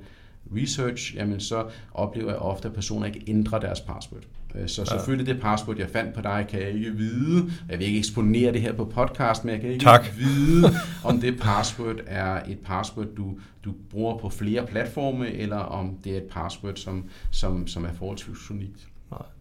research, 0.57 1.17
jamen 1.17 1.41
så 1.41 1.65
oplever 1.95 2.31
jeg 2.31 2.39
ofte, 2.39 2.69
at 2.69 2.75
personer 2.75 3.07
ikke 3.07 3.25
ændrer 3.27 3.59
deres 3.59 3.81
password. 3.81 4.23
Øh, 4.55 4.69
så 4.69 4.85
selvfølgelig 4.85 5.35
det 5.35 5.43
password, 5.43 5.79
jeg 5.79 5.89
fandt 5.89 6.15
på 6.15 6.21
dig, 6.21 6.47
kan 6.49 6.61
jeg 6.61 6.69
ikke 6.69 6.91
vide. 6.91 7.51
Jeg 7.69 7.79
vil 7.79 7.87
ikke 7.87 7.99
eksponere 7.99 8.53
det 8.53 8.61
her 8.61 8.73
på 8.73 8.85
podcast, 8.85 9.45
men 9.45 9.53
jeg 9.53 9.61
kan 9.61 9.71
ikke 9.71 9.85
tak. 9.85 10.13
vide, 10.19 10.71
om 11.05 11.21
det 11.21 11.41
password 11.41 11.97
er 12.07 12.41
et 12.49 12.59
password, 12.65 13.07
du, 13.17 13.39
du 13.65 13.75
bruger 13.91 14.19
på 14.19 14.29
flere 14.29 14.67
platforme, 14.67 15.33
eller 15.33 15.59
om 15.59 15.97
det 16.05 16.13
er 16.13 16.17
et 16.17 16.29
password, 16.31 16.77
som, 16.77 17.05
som, 17.31 17.67
som 17.67 17.85
er 17.85 17.93
forholdsvis 17.99 18.51
unikt. 18.51 18.89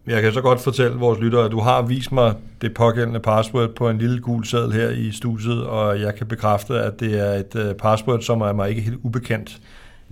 Jeg 0.06 0.22
kan 0.22 0.32
så 0.32 0.40
godt 0.40 0.60
fortælle 0.60 0.96
vores 0.96 1.20
lyttere, 1.20 1.44
at 1.44 1.50
du 1.50 1.60
har 1.60 1.82
vist 1.82 2.12
mig 2.12 2.34
det 2.60 2.74
pågældende 2.74 3.20
password 3.20 3.74
på 3.74 3.90
en 3.90 3.98
lille 3.98 4.20
gul 4.20 4.44
seddel 4.44 4.72
her 4.72 4.90
i 4.90 5.10
studiet, 5.10 5.66
og 5.66 6.00
jeg 6.00 6.14
kan 6.14 6.26
bekræfte, 6.26 6.74
at 6.74 7.00
det 7.00 7.20
er 7.20 7.32
et 7.32 7.56
øh, 7.56 7.74
password, 7.74 8.20
som 8.20 8.40
er 8.40 8.52
mig 8.52 8.68
ikke 8.68 8.82
helt 8.82 8.98
ubekendt. 9.02 9.60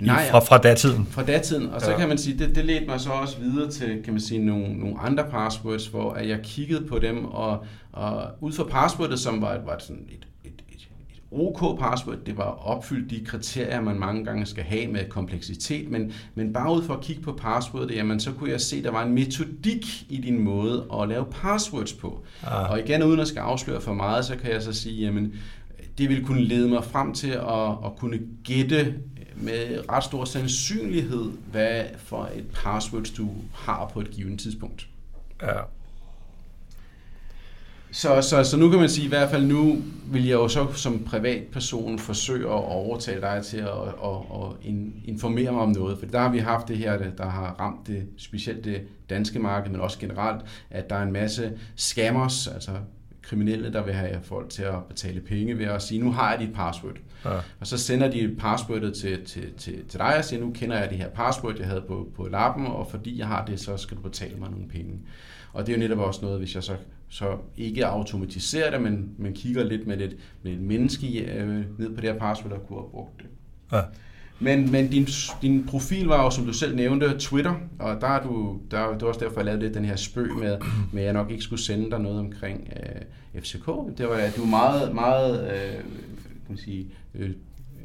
Nej, 0.06 0.30
fra, 0.30 0.38
fra 0.38 0.58
datiden. 0.58 1.06
Fra 1.10 1.24
datiden, 1.24 1.68
og 1.68 1.80
så 1.80 1.90
ja. 1.90 1.98
kan 1.98 2.08
man 2.08 2.18
sige, 2.18 2.38
det, 2.38 2.54
det 2.54 2.64
ledte 2.64 2.86
mig 2.86 3.00
så 3.00 3.10
også 3.10 3.38
videre 3.38 3.70
til, 3.70 4.02
kan 4.04 4.12
man 4.12 4.20
sige, 4.20 4.44
nogle, 4.44 4.78
nogle 4.78 5.00
andre 5.00 5.24
passwords, 5.30 5.86
hvor 5.86 6.12
at 6.12 6.28
jeg 6.28 6.38
kiggede 6.42 6.86
på 6.86 6.98
dem, 6.98 7.24
og, 7.24 7.64
og 7.92 8.24
ud 8.40 8.52
fra 8.52 8.64
passwordet, 8.64 9.20
som 9.20 9.42
var, 9.42 9.58
var 9.66 9.76
sådan 9.78 10.02
et, 10.08 10.26
et, 10.44 10.62
et, 10.68 10.88
et 11.10 11.22
OK 11.30 11.78
password, 11.80 12.16
det 12.26 12.36
var 12.36 12.44
opfyldt 12.44 13.10
de 13.10 13.24
kriterier, 13.24 13.80
man 13.80 13.98
mange 13.98 14.24
gange 14.24 14.46
skal 14.46 14.64
have 14.64 14.92
med 14.92 15.08
kompleksitet, 15.08 15.90
men, 15.90 16.12
men 16.34 16.52
bare 16.52 16.74
ud 16.74 16.82
for 16.82 16.94
at 16.94 17.00
kigge 17.00 17.22
på 17.22 17.32
passwordet, 17.32 17.96
jamen 17.96 18.20
så 18.20 18.32
kunne 18.32 18.50
jeg 18.50 18.60
se, 18.60 18.82
der 18.82 18.90
var 18.90 19.02
en 19.02 19.12
metodik 19.12 19.86
i 20.08 20.16
din 20.16 20.38
måde 20.38 20.86
at 21.00 21.08
lave 21.08 21.24
passwords 21.30 21.92
på. 21.92 22.24
Ah. 22.46 22.70
Og 22.70 22.80
igen, 22.80 23.02
uden 23.02 23.20
at 23.20 23.28
skal 23.28 23.40
afsløre 23.40 23.80
for 23.80 23.94
meget, 23.94 24.24
så 24.24 24.36
kan 24.36 24.52
jeg 24.52 24.62
så 24.62 24.72
sige, 24.72 25.04
jamen 25.04 25.34
det 25.98 26.08
vil 26.08 26.24
kunne 26.24 26.44
lede 26.44 26.68
mig 26.68 26.84
frem 26.84 27.14
til 27.14 27.30
at, 27.30 27.70
at 27.84 27.96
kunne 27.98 28.18
gætte 28.44 28.94
med 29.42 29.84
ret 29.90 30.04
stor 30.04 30.24
sandsynlighed, 30.24 31.30
hvad 31.50 31.84
for 31.98 32.30
et 32.34 32.46
password 32.54 33.04
du 33.16 33.30
har 33.54 33.90
på 33.92 34.00
et 34.00 34.10
givet 34.10 34.40
tidspunkt. 34.40 34.88
Ja. 35.42 35.60
Så, 37.92 38.22
så, 38.22 38.44
så 38.44 38.56
nu 38.56 38.70
kan 38.70 38.78
man 38.80 38.88
sige, 38.88 39.04
i 39.04 39.08
hvert 39.08 39.30
fald 39.30 39.44
nu 39.44 39.82
vil 40.06 40.26
jeg 40.26 40.34
jo 40.34 40.48
så 40.48 40.72
som 40.72 41.04
privatperson 41.04 41.98
forsøge 41.98 42.44
at 42.44 42.64
overtale 42.64 43.20
dig 43.20 43.42
til 43.44 43.56
at, 43.56 43.68
at, 44.04 44.16
at 44.34 44.72
informere 45.04 45.52
mig 45.52 45.62
om 45.62 45.70
noget. 45.70 45.98
For 45.98 46.06
der 46.06 46.18
har 46.18 46.28
vi 46.28 46.38
haft 46.38 46.68
det 46.68 46.76
her, 46.76 47.10
der 47.18 47.26
har 47.26 47.56
ramt 47.60 47.86
det, 47.86 48.06
specielt 48.16 48.64
det 48.64 48.82
danske 49.10 49.38
marked, 49.38 49.70
men 49.70 49.80
også 49.80 49.98
generelt, 49.98 50.44
at 50.70 50.90
der 50.90 50.96
er 50.96 51.02
en 51.02 51.12
masse 51.12 51.52
scammers, 51.76 52.46
altså 52.46 52.72
kriminelle, 53.22 53.72
der 53.72 53.84
vil 53.84 53.94
have 53.94 54.18
folk 54.22 54.50
til 54.50 54.62
at 54.62 54.84
betale 54.88 55.20
penge 55.20 55.58
ved 55.58 55.66
at 55.66 55.82
sige, 55.82 56.00
nu 56.00 56.12
har 56.12 56.30
jeg 56.30 56.40
dit 56.40 56.54
password. 56.54 56.96
Ja. 57.24 57.30
Og 57.60 57.66
så 57.66 57.78
sender 57.78 58.10
de 58.10 58.36
passwordet 58.38 58.94
til, 58.94 59.24
til, 59.24 59.52
til, 59.58 59.88
til 59.88 59.98
dig 59.98 60.16
og 60.18 60.24
siger, 60.24 60.40
nu 60.40 60.52
kender 60.52 60.78
jeg 60.78 60.90
det 60.90 60.98
her 60.98 61.08
password, 61.08 61.58
jeg 61.58 61.66
havde 61.66 61.84
på, 61.88 62.08
på 62.16 62.28
lappen, 62.28 62.66
og 62.66 62.86
fordi 62.90 63.18
jeg 63.18 63.26
har 63.26 63.44
det, 63.44 63.60
så 63.60 63.76
skal 63.76 63.96
du 63.96 64.02
betale 64.02 64.36
mig 64.36 64.50
nogle 64.50 64.68
penge. 64.68 65.00
Og 65.52 65.66
det 65.66 65.72
er 65.72 65.76
jo 65.76 65.82
netop 65.82 65.98
også 65.98 66.20
noget, 66.22 66.38
hvis 66.38 66.54
jeg 66.54 66.62
så, 66.62 66.76
så 67.08 67.36
ikke 67.56 67.86
automatiserer 67.86 68.70
det, 68.70 68.82
men, 68.82 69.14
men 69.18 69.32
kigger 69.32 69.64
lidt 69.64 69.86
med, 69.86 69.96
lidt, 69.96 70.14
med 70.42 70.52
et 70.52 70.60
menneske 70.60 71.20
øh, 71.20 71.78
ned 71.78 71.94
på 71.94 72.00
det 72.00 72.12
her 72.12 72.18
password, 72.18 72.52
der 72.52 72.58
kunne 72.58 72.78
have 72.78 72.90
brugt 72.90 73.18
det. 73.18 73.26
Ja. 73.72 73.82
Men, 74.40 74.72
men 74.72 74.90
din, 74.90 75.08
din 75.42 75.66
profil 75.66 76.06
var 76.06 76.24
jo, 76.24 76.30
som 76.30 76.46
du 76.46 76.52
selv 76.52 76.76
nævnte, 76.76 77.18
Twitter, 77.18 77.54
og 77.78 78.00
der 78.00 78.06
er 78.06 78.22
du, 78.22 78.58
der, 78.70 78.92
det 78.92 79.02
var 79.02 79.08
også 79.08 79.20
derfor, 79.20 79.40
jeg 79.40 79.44
lavede 79.44 79.62
lidt 79.62 79.74
den 79.74 79.84
her 79.84 79.96
spøg 79.96 80.30
med, 80.34 80.56
med 80.92 81.02
at 81.02 81.06
jeg 81.06 81.12
nok 81.12 81.30
ikke 81.30 81.42
skulle 81.42 81.62
sende 81.62 81.90
dig 81.90 82.00
noget 82.00 82.18
omkring 82.18 82.72
øh, 82.76 83.42
FCK. 83.42 83.66
Det 83.98 84.08
var, 84.08 84.14
at 84.14 84.36
du 84.36 84.44
meget, 84.44 84.94
meget 84.94 85.52
øh, 85.52 85.74
kan 85.74 86.48
man 86.48 86.58
sige, 86.58 86.86
øh, 87.14 87.30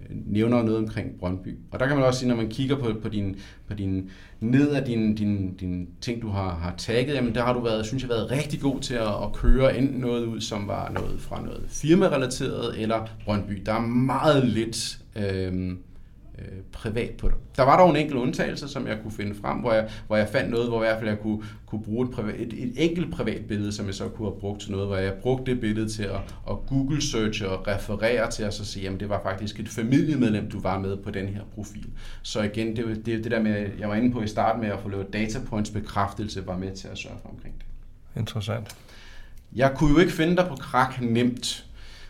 nævner 0.10 0.64
noget 0.64 0.78
omkring 0.78 1.20
Brøndby. 1.20 1.58
Og 1.72 1.80
der 1.80 1.88
kan 1.88 1.98
man 1.98 2.06
også 2.06 2.20
sige, 2.20 2.30
når 2.30 2.36
man 2.36 2.50
kigger 2.50 2.76
på, 2.76 2.94
på, 3.02 3.10
din, 3.10 3.36
på 3.68 3.74
din, 3.74 4.10
ned 4.40 4.70
af 4.70 4.86
din, 4.86 5.16
din, 5.16 5.56
din 5.56 5.90
ting, 6.02 6.22
du 6.22 6.30
har, 6.30 6.56
har 6.56 6.74
tagget, 6.78 7.16
jamen 7.16 7.36
der 7.36 7.44
har 7.44 7.54
du 7.54 7.60
været, 7.60 7.86
synes 7.86 8.04
jeg, 8.04 8.10
været 8.10 8.32
rigtig 8.32 8.62
god 8.62 8.80
til 8.80 8.94
at, 8.94 9.24
at 9.24 9.34
køre 9.34 9.78
enten 9.78 10.00
noget 10.00 10.26
ud, 10.26 10.42
som 10.42 10.68
var 10.68 10.90
noget 10.90 11.20
fra 11.20 11.42
noget 11.42 11.64
firmarelateret, 11.68 12.82
eller 12.82 13.08
Brøndby. 13.26 13.62
Der 13.66 13.74
er 13.74 13.82
meget 13.88 14.48
lidt... 14.48 15.00
Øh, 15.16 15.72
øh, 16.40 16.62
privat 16.72 17.12
på 17.18 17.28
det. 17.28 17.36
Der 17.56 17.64
var 17.64 17.78
dog 17.78 17.90
en 17.90 17.96
enkelt 17.96 18.18
undtagelse, 18.18 18.68
som 18.68 18.88
jeg 18.88 18.98
kunne 19.02 19.12
finde 19.12 19.36
frem, 19.36 19.58
hvor 19.58 19.74
jeg, 19.74 19.90
hvor 20.08 20.16
jeg 20.16 20.28
fandt 20.28 20.52
noget, 20.52 20.68
hvor 20.68 20.84
i 20.84 20.86
hvert 20.86 20.98
fald 21.00 21.10
jeg 21.10 21.20
kunne, 21.20 21.44
kunne 21.66 21.84
bruge 21.84 22.08
et, 22.08 22.14
privat, 22.14 22.36
et, 22.36 22.54
et 22.54 22.74
enkelt 22.76 23.14
privat 23.14 23.46
billede, 23.48 23.72
som 23.72 23.86
jeg 23.86 23.96
så 23.96 24.08
kunne 24.08 24.30
have 24.30 24.40
brugt 24.40 24.62
til 24.62 24.72
noget, 24.72 24.88
hvor 24.88 24.98
jeg 24.98 25.14
brugte 25.14 25.52
det 25.52 25.62
billede 25.62 25.90
til 25.90 26.04
at, 26.04 26.20
at 26.50 26.56
Google-searche 26.68 27.50
og 27.50 27.68
referere 27.68 28.32
til, 28.32 28.46
og 28.46 28.54
så 28.54 28.66
sige, 28.66 28.84
jamen 28.84 29.00
det 29.00 29.10
var 29.10 29.22
faktisk 29.24 29.60
et 29.60 29.70
familiemedlem, 29.70 30.50
du 30.50 30.60
var 30.60 30.80
med 30.80 30.98
på 30.98 31.12
den 31.12 31.28
her 31.28 31.42
profil. 31.56 31.90
Så 32.22 32.42
igen, 32.42 32.76
det, 32.76 33.06
det, 33.06 33.24
det 33.24 33.32
der 33.32 33.42
med, 33.42 33.70
jeg 33.80 33.90
var 33.90 33.96
inde 33.96 34.12
på 34.12 34.22
i 34.22 34.28
starten 34.28 34.62
med 34.62 34.70
at 34.70 34.80
få 34.80 34.90
lavet 34.90 35.14
data 35.14 35.40
points 35.50 35.70
bekræftelse, 35.70 36.48
var 36.48 36.58
med 36.58 36.72
til 36.72 36.88
at 36.88 36.98
sørge 36.98 37.18
for 37.22 37.30
omkring 37.30 37.56
det. 37.58 37.66
Interessant. 38.20 38.76
Jeg 39.56 39.74
kunne 39.76 39.92
jo 39.92 40.00
ikke 40.00 40.12
finde 40.12 40.36
dig 40.36 40.46
på 40.48 40.56
krak 40.56 41.02
nemt, 41.02 41.66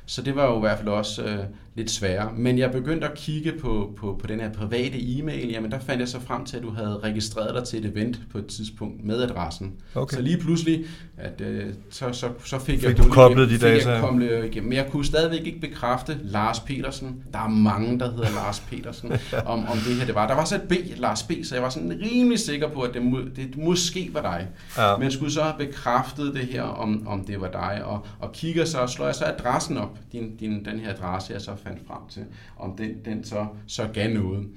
så 0.05 0.21
det 0.21 0.35
var 0.35 0.45
jo 0.45 0.57
i 0.57 0.59
hvert 0.59 0.77
fald 0.77 0.89
også 0.89 1.23
øh, 1.23 1.45
lidt 1.75 1.91
sværere. 1.91 2.31
Men 2.35 2.57
jeg 2.57 2.71
begyndte 2.71 3.07
at 3.07 3.13
kigge 3.13 3.51
på, 3.61 3.93
på, 3.97 4.19
på 4.21 4.27
den 4.27 4.39
her 4.39 4.51
private 4.51 4.97
e-mail, 4.97 5.49
jamen 5.49 5.71
der 5.71 5.79
fandt 5.79 5.99
jeg 5.99 6.07
så 6.07 6.19
frem 6.19 6.45
til, 6.45 6.57
at 6.57 6.63
du 6.63 6.69
havde 6.69 6.99
registreret 7.03 7.55
dig 7.55 7.63
til 7.63 7.85
et 7.85 7.91
event 7.91 8.19
på 8.31 8.37
et 8.37 8.45
tidspunkt 8.45 9.03
med 9.03 9.21
adressen. 9.21 9.73
Okay. 9.95 10.15
Så 10.15 10.21
lige 10.21 10.37
pludselig, 10.37 10.85
at, 11.17 11.41
øh, 11.41 11.65
så, 11.89 12.11
så, 12.11 12.29
så 12.45 12.59
fik, 12.59 12.79
fik 12.79 12.83
jeg 12.83 12.97
du 12.97 13.03
koblet 13.03 13.49
de 13.49 13.57
data? 13.57 13.91
Jeg 13.91 14.01
koblet 14.01 14.45
igennem. 14.45 14.69
Men 14.69 14.77
jeg 14.77 14.87
kunne 14.91 15.05
stadigvæk 15.05 15.45
ikke 15.45 15.59
bekræfte 15.59 16.17
Lars 16.23 16.59
Petersen. 16.59 17.23
Der 17.33 17.39
er 17.39 17.47
mange, 17.47 17.99
der 17.99 18.11
hedder 18.11 18.29
Lars 18.29 18.59
Petersen, 18.59 19.11
om, 19.45 19.65
om 19.65 19.77
det 19.77 19.95
her 19.95 20.05
det 20.05 20.15
var. 20.15 20.27
Der 20.27 20.35
var 20.35 20.45
så 20.45 20.55
et 20.55 20.61
B, 20.61 20.73
Lars 20.97 21.23
B, 21.23 21.31
så 21.43 21.55
jeg 21.55 21.63
var 21.63 21.69
sådan 21.69 21.99
rimelig 22.03 22.39
sikker 22.39 22.69
på, 22.69 22.81
at 22.81 22.93
det, 22.93 23.01
må, 23.01 23.19
det 23.35 23.57
måske 23.57 24.09
var 24.13 24.21
dig. 24.21 24.47
Ja. 24.77 24.97
Men 24.97 25.11
skulle 25.11 25.31
så 25.31 25.41
have 25.41 25.55
bekræftet 25.57 26.33
det 26.33 26.45
her, 26.45 26.61
om, 26.61 27.07
om 27.07 27.25
det 27.25 27.41
var 27.41 27.51
dig. 27.51 27.81
Og, 27.85 28.05
og 28.19 28.31
kigger 28.31 28.65
så, 28.65 28.87
slår 28.87 29.05
jeg 29.05 29.15
så 29.15 29.25
adressen 29.25 29.77
op, 29.77 29.97
din, 30.11 30.35
din, 30.35 30.65
den 30.65 30.79
her 30.79 30.93
adresse, 30.93 31.33
jeg 31.33 31.41
så 31.41 31.51
fandt 31.65 31.87
frem 31.87 32.01
til, 32.09 32.25
om 32.57 32.77
den, 32.77 32.91
den 33.05 33.23
så, 33.23 33.47
så 33.67 33.87
gav 33.93 34.13
noget. 34.13 34.47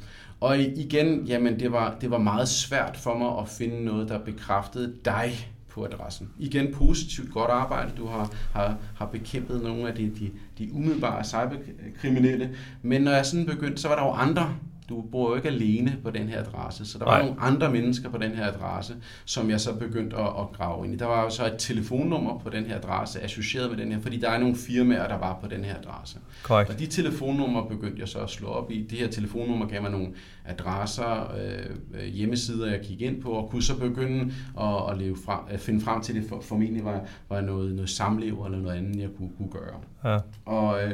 Og 0.41 0.59
igen, 0.59 1.25
jamen 1.25 1.61
det 1.61 1.73
var, 1.73 1.97
det 2.01 2.11
var 2.11 2.19
meget 2.19 2.49
svært 2.49 2.97
for 2.97 3.19
mig 3.19 3.39
at 3.39 3.49
finde 3.49 3.85
noget, 3.85 4.09
der 4.09 4.19
bekræftede 4.19 4.95
dig 5.05 5.33
på 5.69 5.85
adressen. 5.85 6.29
Igen 6.39 6.75
positivt 6.75 7.33
godt 7.33 7.51
arbejde. 7.51 7.93
Du 7.97 8.07
har, 8.07 8.33
har, 8.53 8.77
har 8.97 9.07
bekæmpet 9.07 9.63
nogle 9.63 9.89
af 9.89 9.95
de, 9.95 10.11
de, 10.19 10.31
de 10.59 10.73
umiddelbare 10.73 11.25
cyberkriminelle. 11.25 12.51
Men 12.83 13.03
når 13.03 13.11
jeg 13.11 13.27
sådan 13.27 13.47
begyndte, 13.47 13.83
så 13.83 13.89
var 13.89 13.97
der 13.97 14.03
jo 14.03 14.11
andre, 14.11 14.55
du 14.89 15.05
bor 15.13 15.31
jo 15.31 15.37
ikke 15.37 15.49
alene 15.49 15.97
på 16.03 16.11
den 16.11 16.29
her 16.29 16.41
adresse, 16.41 16.87
så 16.87 16.99
der 16.99 17.05
Nej. 17.05 17.19
var 17.19 17.27
nogle 17.27 17.41
andre 17.41 17.71
mennesker 17.71 18.11
på 18.11 18.19
den 18.19 18.31
her 18.31 18.47
adresse, 18.47 18.95
som 19.25 19.51
jeg 19.51 19.61
så 19.61 19.75
begyndte 19.75 20.17
at, 20.17 20.27
at 20.27 20.53
grave 20.53 20.85
ind 20.85 20.95
i. 20.95 20.97
Der 20.97 21.07
var 21.07 21.23
jo 21.23 21.31
så 21.31 21.47
et 21.47 21.55
telefonnummer 21.59 22.39
på 22.39 22.51
den 22.51 22.65
her 22.65 22.77
adresse, 22.77 23.21
associeret 23.21 23.71
med 23.71 23.79
den 23.79 23.93
her, 23.93 24.01
fordi 24.01 24.17
der 24.17 24.31
er 24.31 24.39
nogle 24.39 24.57
firmaer, 24.57 25.09
der 25.09 25.19
var 25.19 25.39
på 25.43 25.49
den 25.49 25.65
her 25.65 25.75
adresse. 25.79 26.19
Correct. 26.43 26.71
Og 26.71 26.79
de 26.79 26.87
telefonnumre 26.87 27.67
begyndte 27.69 28.01
jeg 28.01 28.09
så 28.09 28.19
at 28.19 28.31
slå 28.31 28.49
op 28.49 28.71
i. 28.71 28.87
Det 28.91 28.99
her 28.99 29.09
telefonnummer 29.09 29.67
gav 29.67 29.83
mig 29.83 29.91
nogle 29.91 30.09
adresser, 30.45 31.33
øh, 31.37 32.05
hjemmesider, 32.05 32.71
jeg 32.71 32.81
kiggede 32.81 33.11
ind 33.11 33.23
på, 33.23 33.31
og 33.31 33.51
kunne 33.51 33.63
så 33.63 33.79
begynde 33.79 34.33
at, 34.61 34.91
at, 34.91 34.99
leve 34.99 35.17
frem, 35.25 35.41
at 35.49 35.61
finde 35.61 35.81
frem 35.81 36.01
til, 36.03 36.15
det 36.15 36.25
for, 36.29 36.41
formentlig 36.41 36.85
var, 36.85 37.01
var 37.29 37.41
noget, 37.41 37.75
noget 37.75 37.91
samlev 37.91 38.45
eller 38.45 38.59
noget 38.59 38.77
andet, 38.77 39.01
jeg 39.01 39.09
kunne, 39.19 39.31
kunne 39.37 39.51
gøre. 39.51 39.81
Ja. 40.05 40.19
Og 40.45 40.85
øh, 40.85 40.93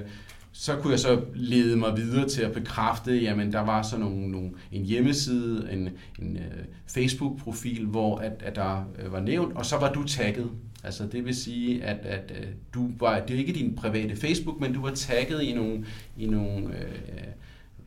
så 0.56 0.76
kunne 0.76 0.90
jeg 0.90 1.00
så 1.00 1.20
lede 1.34 1.76
mig 1.76 1.96
videre 1.96 2.28
til 2.28 2.42
at 2.42 2.52
bekræfte, 2.52 3.16
jamen 3.16 3.52
der 3.52 3.60
var 3.60 3.82
så 3.82 3.98
nogle, 3.98 4.28
nogle, 4.28 4.50
en 4.72 4.84
hjemmeside, 4.84 5.68
en, 5.72 5.88
en 6.18 6.36
uh, 6.36 6.64
Facebook-profil, 6.86 7.86
hvor 7.86 8.18
at, 8.18 8.32
at 8.44 8.56
der 8.56 8.84
uh, 9.04 9.12
var 9.12 9.20
nævnt, 9.20 9.56
og 9.56 9.66
så 9.66 9.78
var 9.78 9.92
du 9.92 10.06
tagget. 10.06 10.50
Altså 10.84 11.06
det 11.06 11.24
vil 11.24 11.34
sige, 11.34 11.84
at, 11.84 12.06
at 12.06 12.30
uh, 12.30 12.46
du 12.74 12.90
var, 12.98 13.20
det 13.20 13.34
er 13.34 13.38
ikke 13.38 13.52
din 13.52 13.76
private 13.76 14.16
Facebook, 14.16 14.60
men 14.60 14.72
du 14.72 14.82
var 14.82 14.90
tagget 14.90 15.42
i 15.42 15.52
nogle, 15.52 15.84
i 16.16 16.26
nogle 16.26 16.66
uh, 16.66 16.72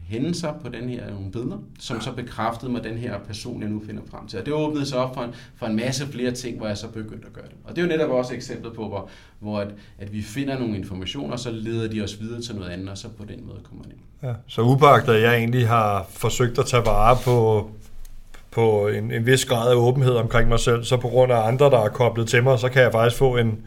hændelser 0.07 0.53
på 0.61 0.69
den 0.69 0.89
her 0.89 1.09
nogle 1.09 1.31
billeder, 1.31 1.57
som 1.79 2.01
så 2.01 2.11
bekræftede 2.11 2.71
mig 2.71 2.83
den 2.83 2.97
her 2.97 3.19
person, 3.19 3.61
jeg 3.61 3.69
nu 3.69 3.81
finder 3.87 4.01
frem 4.11 4.27
til. 4.27 4.39
Og 4.39 4.45
det 4.45 4.53
åbnede 4.53 4.85
så 4.85 4.97
op 4.97 5.13
for 5.13 5.21
en, 5.21 5.33
for 5.55 5.65
en 5.65 5.75
masse 5.75 6.07
flere 6.07 6.31
ting, 6.31 6.57
hvor 6.57 6.67
jeg 6.67 6.77
så 6.77 6.87
begyndte 6.87 7.27
at 7.27 7.33
gøre 7.33 7.45
det. 7.45 7.55
Og 7.63 7.75
det 7.75 7.81
er 7.81 7.85
jo 7.85 7.91
netop 7.97 8.09
også 8.09 8.33
et 8.33 8.37
eksempel 8.37 8.71
på, 8.71 8.87
hvor, 8.87 9.09
hvor 9.39 9.59
at, 9.59 9.67
at 9.99 10.13
vi 10.13 10.21
finder 10.21 10.59
nogle 10.59 10.77
informationer, 10.77 11.33
og 11.33 11.39
så 11.39 11.51
leder 11.51 11.87
de 11.87 12.01
os 12.01 12.21
videre 12.21 12.41
til 12.41 12.55
noget 12.55 12.69
andet, 12.69 12.89
og 12.89 12.97
så 12.97 13.07
på 13.09 13.25
den 13.25 13.47
måde 13.47 13.59
kommer 13.63 13.83
det 13.83 13.91
ind. 13.91 13.99
Ja, 14.23 14.33
så 14.47 14.61
ubagt, 14.61 15.09
at 15.09 15.21
jeg 15.21 15.35
egentlig 15.37 15.67
har 15.67 16.05
forsøgt 16.09 16.59
at 16.59 16.65
tage 16.65 16.85
vare 16.85 17.17
på, 17.23 17.69
på 18.51 18.87
en, 18.87 19.11
en 19.11 19.25
vis 19.25 19.45
grad 19.45 19.71
af 19.71 19.75
åbenhed 19.75 20.13
omkring 20.13 20.49
mig 20.49 20.59
selv, 20.59 20.83
så 20.83 20.97
på 20.97 21.07
grund 21.07 21.31
af 21.31 21.47
andre, 21.47 21.65
der 21.65 21.79
er 21.79 21.89
koblet 21.89 22.27
til 22.27 22.43
mig, 22.43 22.59
så 22.59 22.69
kan 22.69 22.81
jeg 22.81 22.91
faktisk 22.91 23.17
få 23.17 23.37
en, 23.37 23.59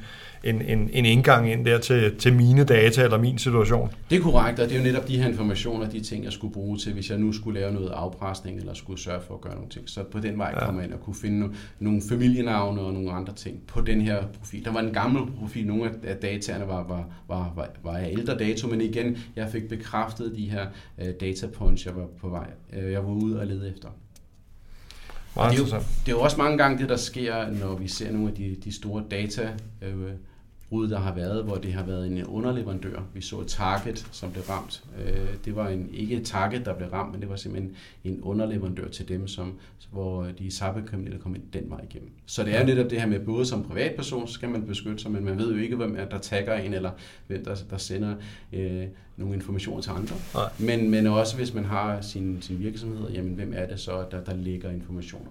en, 0.44 0.62
en, 0.62 0.90
en 0.92 1.04
indgang 1.04 1.52
ind 1.52 1.64
der 1.64 1.78
til, 1.78 2.16
til 2.16 2.32
mine 2.34 2.64
data 2.64 3.04
eller 3.04 3.18
min 3.18 3.38
situation. 3.38 3.90
Det 4.10 4.18
er 4.18 4.22
korrekt, 4.22 4.60
og 4.60 4.68
det 4.68 4.74
er 4.74 4.78
jo 4.78 4.84
netop 4.84 5.08
de 5.08 5.22
her 5.22 5.28
informationer, 5.28 5.90
de 5.90 6.00
ting, 6.00 6.24
jeg 6.24 6.32
skulle 6.32 6.52
bruge 6.52 6.78
til, 6.78 6.92
hvis 6.92 7.10
jeg 7.10 7.18
nu 7.18 7.32
skulle 7.32 7.60
lave 7.60 7.72
noget 7.72 7.88
afpresning 7.88 8.58
eller 8.58 8.74
skulle 8.74 9.00
sørge 9.00 9.20
for 9.26 9.34
at 9.34 9.40
gøre 9.40 9.54
nogle 9.54 9.68
ting. 9.70 9.88
Så 9.88 10.02
på 10.02 10.20
den 10.20 10.38
vej 10.38 10.52
ja. 10.54 10.66
kom 10.66 10.76
jeg 10.76 10.84
ind 10.84 10.92
og 10.92 11.00
kunne 11.00 11.16
finde 11.16 11.54
nogle 11.78 12.02
familienavne 12.08 12.80
og 12.80 12.92
nogle 12.92 13.12
andre 13.12 13.34
ting 13.34 13.62
på 13.66 13.80
den 13.80 14.00
her 14.00 14.22
profil. 14.38 14.64
Der 14.64 14.72
var 14.72 14.80
en 14.80 14.92
gammel 14.92 15.32
profil, 15.38 15.66
nogle 15.66 15.90
af 16.04 16.16
dataerne 16.16 16.68
var, 16.68 16.86
var, 16.86 17.04
var, 17.28 17.52
var, 17.56 17.68
var 17.82 17.96
af 17.96 18.10
ældre 18.12 18.38
dato, 18.38 18.68
men 18.68 18.80
igen, 18.80 19.18
jeg 19.36 19.48
fik 19.52 19.68
bekræftet 19.68 20.32
de 20.36 20.50
her 20.50 20.66
uh, 20.98 21.08
data 21.20 21.46
points, 21.46 21.86
jeg 21.86 21.96
var 21.96 22.06
på 22.20 22.28
vej. 22.28 22.46
Uh, 22.78 22.92
jeg 22.92 23.04
var 23.04 23.12
ude 23.12 23.40
og 23.40 23.46
lede 23.46 23.70
efter. 23.70 23.88
det, 25.50 25.58
er 25.58 25.58
jo, 25.58 25.64
det 26.06 26.12
er 26.12 26.16
jo 26.16 26.20
også 26.20 26.36
mange 26.36 26.58
gange 26.58 26.78
det, 26.78 26.88
der 26.88 26.96
sker, 26.96 27.50
når 27.50 27.74
vi 27.76 27.88
ser 27.88 28.12
nogle 28.12 28.28
af 28.28 28.34
de, 28.34 28.56
de 28.64 28.72
store 28.72 29.04
data 29.10 29.50
øh, 29.82 30.10
brud, 30.70 30.88
der 30.88 30.98
har 30.98 31.14
været, 31.14 31.44
hvor 31.44 31.56
det 31.56 31.72
har 31.72 31.84
været 31.84 32.06
en 32.06 32.24
underleverandør. 32.24 33.02
Vi 33.14 33.20
så 33.20 33.44
Target, 33.44 34.08
som 34.12 34.30
blev 34.30 34.44
ramt. 34.44 34.84
Øh, 35.04 35.28
det 35.44 35.56
var 35.56 35.68
en, 35.68 35.88
ikke 35.92 36.20
Target, 36.20 36.66
der 36.66 36.74
blev 36.74 36.88
ramt, 36.88 37.12
men 37.12 37.20
det 37.20 37.30
var 37.30 37.36
simpelthen 37.36 37.74
en 38.04 38.20
underleverandør 38.22 38.88
til 38.88 39.08
dem, 39.08 39.28
som, 39.28 39.58
hvor 39.92 40.26
de 40.38 40.50
cyberkriminelle 40.50 41.18
kom 41.18 41.34
ind 41.34 41.42
den 41.52 41.70
vej 41.70 41.80
igennem. 41.90 42.10
Så 42.26 42.44
det 42.44 42.56
er 42.56 42.66
netop 42.66 42.90
det 42.90 43.00
her 43.00 43.08
med, 43.08 43.20
både 43.20 43.46
som 43.46 43.62
privatperson, 43.62 44.28
så 44.28 44.32
skal 44.32 44.48
man 44.48 44.66
beskytte 44.66 44.98
sig, 44.98 45.10
men 45.10 45.24
man 45.24 45.38
ved 45.38 45.52
jo 45.54 45.60
ikke, 45.60 45.76
hvem 45.76 45.96
er, 45.98 46.04
der 46.04 46.18
tagger 46.18 46.54
en, 46.54 46.74
eller 46.74 46.90
hvem 47.26 47.44
der, 47.44 47.54
der 47.70 47.76
sender 47.76 48.14
øh, 48.52 48.84
nogle 49.16 49.34
informationer 49.34 49.82
til 49.82 49.90
andre. 49.90 50.16
Men, 50.58 50.90
men 50.90 51.06
også 51.06 51.36
hvis 51.36 51.54
man 51.54 51.64
har 51.64 52.00
sin, 52.00 52.42
sin 52.42 52.58
virksomhed, 52.58 53.10
jamen 53.10 53.34
hvem 53.34 53.52
er 53.56 53.66
det 53.66 53.80
så, 53.80 54.04
der, 54.10 54.24
der 54.24 54.34
lægger 54.34 54.70
informationer 54.70 55.30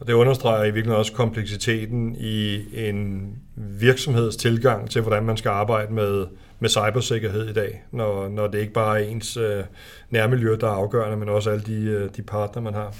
og 0.00 0.06
det 0.06 0.12
understreger 0.12 0.64
i 0.64 0.70
virkeligheden 0.70 0.98
også 0.98 1.12
kompleksiteten 1.12 2.16
i 2.18 2.64
en 2.88 3.32
virksomheds 3.56 4.36
tilgang 4.36 4.90
til, 4.90 5.02
hvordan 5.02 5.24
man 5.24 5.36
skal 5.36 5.48
arbejde 5.48 5.92
med, 5.92 6.26
med 6.60 6.68
cybersikkerhed 6.68 7.48
i 7.48 7.52
dag, 7.52 7.82
når, 7.92 8.28
når 8.28 8.46
det 8.46 8.58
ikke 8.58 8.72
bare 8.72 9.02
er 9.02 9.08
ens 9.08 9.36
øh, 9.36 9.64
nærmiljø, 10.10 10.56
der 10.60 10.66
er 10.66 10.72
afgørende, 10.72 11.16
men 11.16 11.28
også 11.28 11.50
alle 11.50 11.64
de, 11.66 11.82
øh, 11.82 12.10
de 12.16 12.22
partner, 12.22 12.62
man 12.62 12.74
har. 12.74 12.94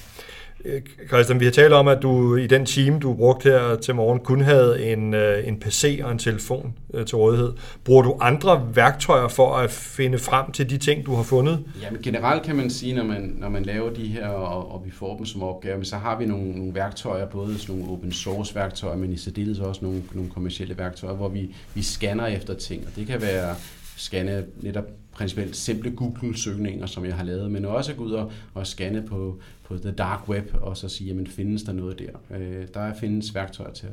Øh, 0.64 0.81
Christian, 1.09 1.40
vi 1.40 1.45
har 1.45 1.52
talt 1.52 1.73
om, 1.73 1.88
at 1.88 2.02
du 2.02 2.37
i 2.37 2.47
den 2.47 2.67
time, 2.67 2.99
du 2.99 3.14
brugte 3.14 3.50
her 3.50 3.76
til 3.76 3.95
morgen, 3.95 4.21
kun 4.21 4.40
havde 4.40 4.93
en, 4.93 5.14
øh, 5.14 5.49
en 5.49 5.61
PC 5.61 6.00
og 6.05 6.12
en 6.12 6.19
telefon 6.19 6.75
øh, 6.95 7.07
til 7.07 7.17
rådighed. 7.17 7.52
Bruger 7.85 8.02
du 8.02 8.17
andre 8.21 8.69
værktøjer 8.75 9.29
for 9.29 9.57
at 9.57 9.71
finde 9.71 10.19
frem 10.19 10.52
til 10.52 10.71
de 10.71 10.79
ting, 10.79 11.07
du 11.07 11.14
har 11.14 11.23
fundet? 11.23 11.64
Jamen 11.83 12.02
generelt 12.02 12.43
kan 12.43 12.57
man 12.57 12.71
sige, 12.71 12.95
når 12.95 13.05
man, 13.05 13.35
når 13.38 13.49
man 13.49 13.62
laver 13.62 13.90
de 13.90 14.07
her, 14.07 14.29
og, 14.29 14.73
og 14.75 14.83
vi 14.85 14.90
får 14.90 15.17
dem 15.17 15.26
som 15.26 15.43
opgave, 15.43 15.85
så 15.85 15.97
har 15.97 16.19
vi 16.19 16.26
nogle, 16.26 16.52
nogle 16.52 16.75
værktøjer, 16.75 17.26
både 17.26 17.59
sådan 17.59 17.76
nogle 17.76 17.93
open 17.93 18.12
source 18.12 18.55
værktøjer, 18.55 18.97
men 18.97 19.12
i 19.12 19.17
særdeles 19.17 19.59
også 19.59 19.85
nogle, 19.85 20.02
nogle 20.12 20.31
kommersielle 20.31 20.79
værktøjer, 20.79 21.14
hvor 21.14 21.29
vi, 21.29 21.55
vi 21.75 21.83
scanner 21.83 22.26
efter 22.26 22.55
ting. 22.55 22.87
Og 22.87 22.93
det 22.97 23.07
kan 23.07 23.23
være 23.23 23.55
scanne 23.97 24.45
netop 24.62 24.85
principielt 25.21 25.57
simple 25.57 25.91
Google-søgninger, 25.91 26.87
som 26.87 27.05
jeg 27.05 27.15
har 27.15 27.25
lavet, 27.25 27.50
men 27.50 27.65
også 27.65 27.95
gå 27.95 28.05
ud 28.05 28.12
og, 28.12 28.33
og 28.55 28.67
scanne 28.67 29.03
på, 29.03 29.41
på 29.65 29.77
the 29.77 29.91
dark 29.91 30.29
web, 30.29 30.55
og 30.61 30.77
så 30.77 30.89
sige, 30.89 31.09
jamen 31.09 31.27
findes 31.27 31.62
der 31.62 31.73
noget 31.73 31.99
der? 31.99 32.37
Øh, 32.39 32.67
der 32.75 32.95
findes 33.00 33.35
værktøjer 33.35 33.73
til 33.73 33.87
at, 33.87 33.93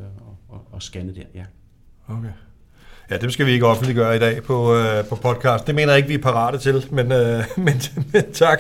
at, 0.54 0.60
at 0.76 0.84
scanne 0.84 1.16
der, 1.16 1.22
ja. 1.36 1.44
Okay. 2.08 2.30
Ja, 3.10 3.18
det 3.18 3.34
skal 3.34 3.46
vi 3.46 3.52
ikke 3.52 3.68
offentliggøre 3.68 4.16
i 4.16 4.20
dag 4.20 4.44
på, 4.44 4.76
øh, 4.76 5.06
på 5.06 5.16
podcast. 5.16 5.68
Det 5.68 5.76
mener 5.76 5.92
jeg 5.92 5.98
ikke, 5.98 6.08
vi 6.08 6.14
er 6.14 6.22
parate 6.22 6.58
til, 6.58 6.86
men, 6.92 7.12
øh, 7.12 7.44
men, 7.66 7.82
men 8.14 8.32
tak. 8.34 8.60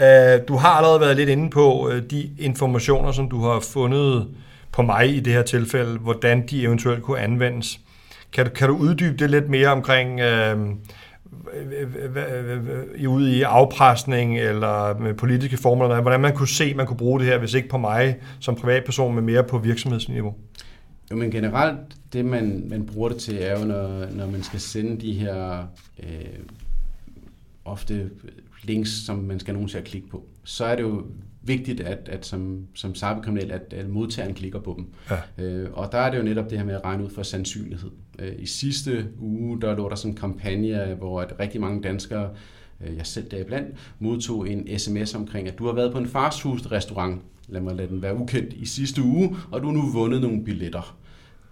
Øh, 0.00 0.40
du 0.48 0.56
har 0.56 0.68
allerede 0.68 1.00
været 1.00 1.16
lidt 1.16 1.28
inde 1.28 1.50
på 1.50 1.90
øh, 1.90 2.02
de 2.10 2.30
informationer, 2.38 3.12
som 3.12 3.28
du 3.28 3.42
har 3.42 3.60
fundet 3.60 4.28
på 4.72 4.82
mig 4.82 5.16
i 5.16 5.20
det 5.20 5.32
her 5.32 5.42
tilfælde, 5.42 5.98
hvordan 5.98 6.46
de 6.46 6.62
eventuelt 6.62 7.02
kunne 7.02 7.20
anvendes. 7.20 7.80
Kan 8.32 8.44
du, 8.44 8.50
kan 8.50 8.68
du 8.68 8.76
uddybe 8.76 9.16
det 9.16 9.30
lidt 9.30 9.48
mere 9.48 9.68
omkring... 9.68 10.20
Øh, 10.20 10.58
ude 13.08 13.36
i 13.36 13.42
afpresning 13.42 14.38
eller 14.38 14.98
med 14.98 15.14
politiske 15.14 15.56
formler, 15.56 16.00
hvordan 16.00 16.20
man 16.20 16.34
kunne 16.34 16.48
se, 16.48 16.64
at 16.64 16.76
man 16.76 16.86
kunne 16.86 16.96
bruge 16.96 17.20
det 17.20 17.28
her, 17.28 17.38
hvis 17.38 17.54
ikke 17.54 17.68
på 17.68 17.78
mig 17.78 18.16
som 18.40 18.54
privatperson, 18.54 19.14
men 19.14 19.24
mere 19.24 19.44
på 19.44 19.58
virksomhedsniveau? 19.58 20.34
Jo, 21.10 21.16
men 21.16 21.30
generelt, 21.30 21.78
det 22.12 22.24
man, 22.24 22.64
man 22.68 22.86
bruger 22.86 23.08
det 23.08 23.18
til, 23.18 23.38
er 23.40 23.58
jo, 23.58 23.64
når, 23.64 24.06
når 24.10 24.26
man 24.26 24.42
skal 24.42 24.60
sende 24.60 25.00
de 25.00 25.12
her 25.12 25.66
øh, 26.02 26.38
ofte 27.64 28.10
links, 28.62 28.90
som 29.06 29.18
man 29.18 29.40
skal 29.40 29.54
nogen 29.54 29.68
til 29.68 29.78
at 29.78 29.84
klikke 29.84 30.08
på, 30.08 30.22
så 30.44 30.64
er 30.64 30.76
det 30.76 30.82
jo 30.82 31.02
vigtigt, 31.46 31.80
at, 31.80 32.08
at 32.08 32.26
som, 32.26 32.66
som 32.74 32.94
cyberkriminel, 32.94 33.50
at, 33.50 33.72
at 33.76 33.88
modtageren 33.88 34.34
klikker 34.34 34.60
på 34.60 34.74
dem. 34.76 34.86
Ja. 35.38 35.44
Øh, 35.44 35.68
og 35.72 35.92
der 35.92 35.98
er 35.98 36.10
det 36.10 36.18
jo 36.18 36.22
netop 36.22 36.50
det 36.50 36.58
her 36.58 36.64
med 36.64 36.74
at 36.74 36.84
regne 36.84 37.04
ud 37.04 37.10
for 37.10 37.22
sandsynlighed. 37.22 37.90
Øh, 38.18 38.32
I 38.38 38.46
sidste 38.46 39.06
uge, 39.18 39.60
der 39.60 39.76
lå 39.76 39.88
der 39.88 39.96
sådan 39.96 40.10
en 40.10 40.16
kampagne, 40.16 40.94
hvor 40.98 41.20
at 41.20 41.34
rigtig 41.40 41.60
mange 41.60 41.82
danskere, 41.82 42.30
øh, 42.86 42.96
jeg 42.96 43.06
selv 43.06 43.30
deriblandt, 43.30 43.76
modtog 43.98 44.50
en 44.50 44.78
sms 44.78 45.14
omkring, 45.14 45.48
at 45.48 45.58
du 45.58 45.66
har 45.66 45.72
været 45.72 45.92
på 45.92 45.98
en 45.98 46.06
fastfood-restaurant, 46.06 47.22
lad 47.48 47.60
mig 47.60 47.74
lade 47.74 47.88
den 47.88 48.02
være 48.02 48.16
ukendt, 48.16 48.52
i 48.52 48.66
sidste 48.66 49.02
uge, 49.02 49.36
og 49.50 49.62
du 49.62 49.66
har 49.66 49.74
nu 49.74 49.90
vundet 49.92 50.20
nogle 50.20 50.44
billetter. 50.44 50.96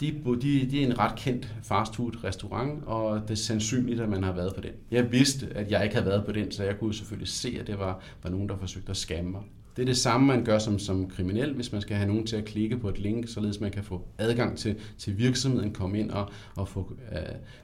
De, 0.00 0.12
de, 0.42 0.68
de 0.70 0.82
er 0.82 0.86
en 0.86 0.98
ret 0.98 1.18
kendt 1.18 1.54
fastfood-restaurant, 1.62 2.84
og 2.86 3.22
det 3.22 3.30
er 3.30 3.34
sandsynligt, 3.34 4.00
at 4.00 4.08
man 4.08 4.22
har 4.22 4.32
været 4.32 4.54
på 4.54 4.60
den. 4.60 4.70
Jeg 4.90 5.12
vidste, 5.12 5.48
at 5.54 5.70
jeg 5.70 5.84
ikke 5.84 5.96
havde 5.96 6.06
været 6.06 6.24
på 6.26 6.32
den, 6.32 6.50
så 6.52 6.64
jeg 6.64 6.78
kunne 6.78 6.94
selvfølgelig 6.94 7.28
se, 7.28 7.56
at 7.60 7.66
det 7.66 7.78
var, 7.78 8.00
var 8.22 8.30
nogen, 8.30 8.48
der 8.48 8.56
forsøgte 8.56 8.90
at 8.90 8.96
skamme 8.96 9.30
mig. 9.30 9.40
Det 9.76 9.82
er 9.82 9.86
det 9.86 9.96
samme, 9.96 10.26
man 10.26 10.44
gør 10.44 10.58
som, 10.58 10.78
som 10.78 11.10
kriminel, 11.10 11.54
hvis 11.54 11.72
man 11.72 11.80
skal 11.80 11.96
have 11.96 12.08
nogen 12.08 12.26
til 12.26 12.36
at 12.36 12.44
klikke 12.44 12.78
på 12.78 12.88
et 12.88 12.98
link, 12.98 13.28
således 13.28 13.60
man 13.60 13.70
kan 13.70 13.84
få 13.84 14.04
adgang 14.18 14.58
til, 14.58 14.76
til 14.98 15.18
virksomheden, 15.18 15.72
komme 15.72 15.98
ind 15.98 16.10
og, 16.10 16.30
og 16.56 16.68
få 16.68 16.92
øh, 17.12 17.18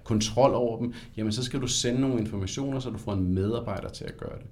kontrol 0.05 0.55
over 0.55 0.79
dem. 0.79 0.93
Jamen, 1.17 1.33
så 1.33 1.43
skal 1.43 1.61
du 1.61 1.67
sende 1.67 2.01
nogle 2.01 2.21
informationer, 2.21 2.81
så 2.81 2.91
du 2.91 2.99
får 2.99 3.13
en 3.13 3.35
medarbejder 3.35 3.89
til 3.89 4.05
at 4.05 4.17
gøre 4.17 4.39
det. 4.39 4.47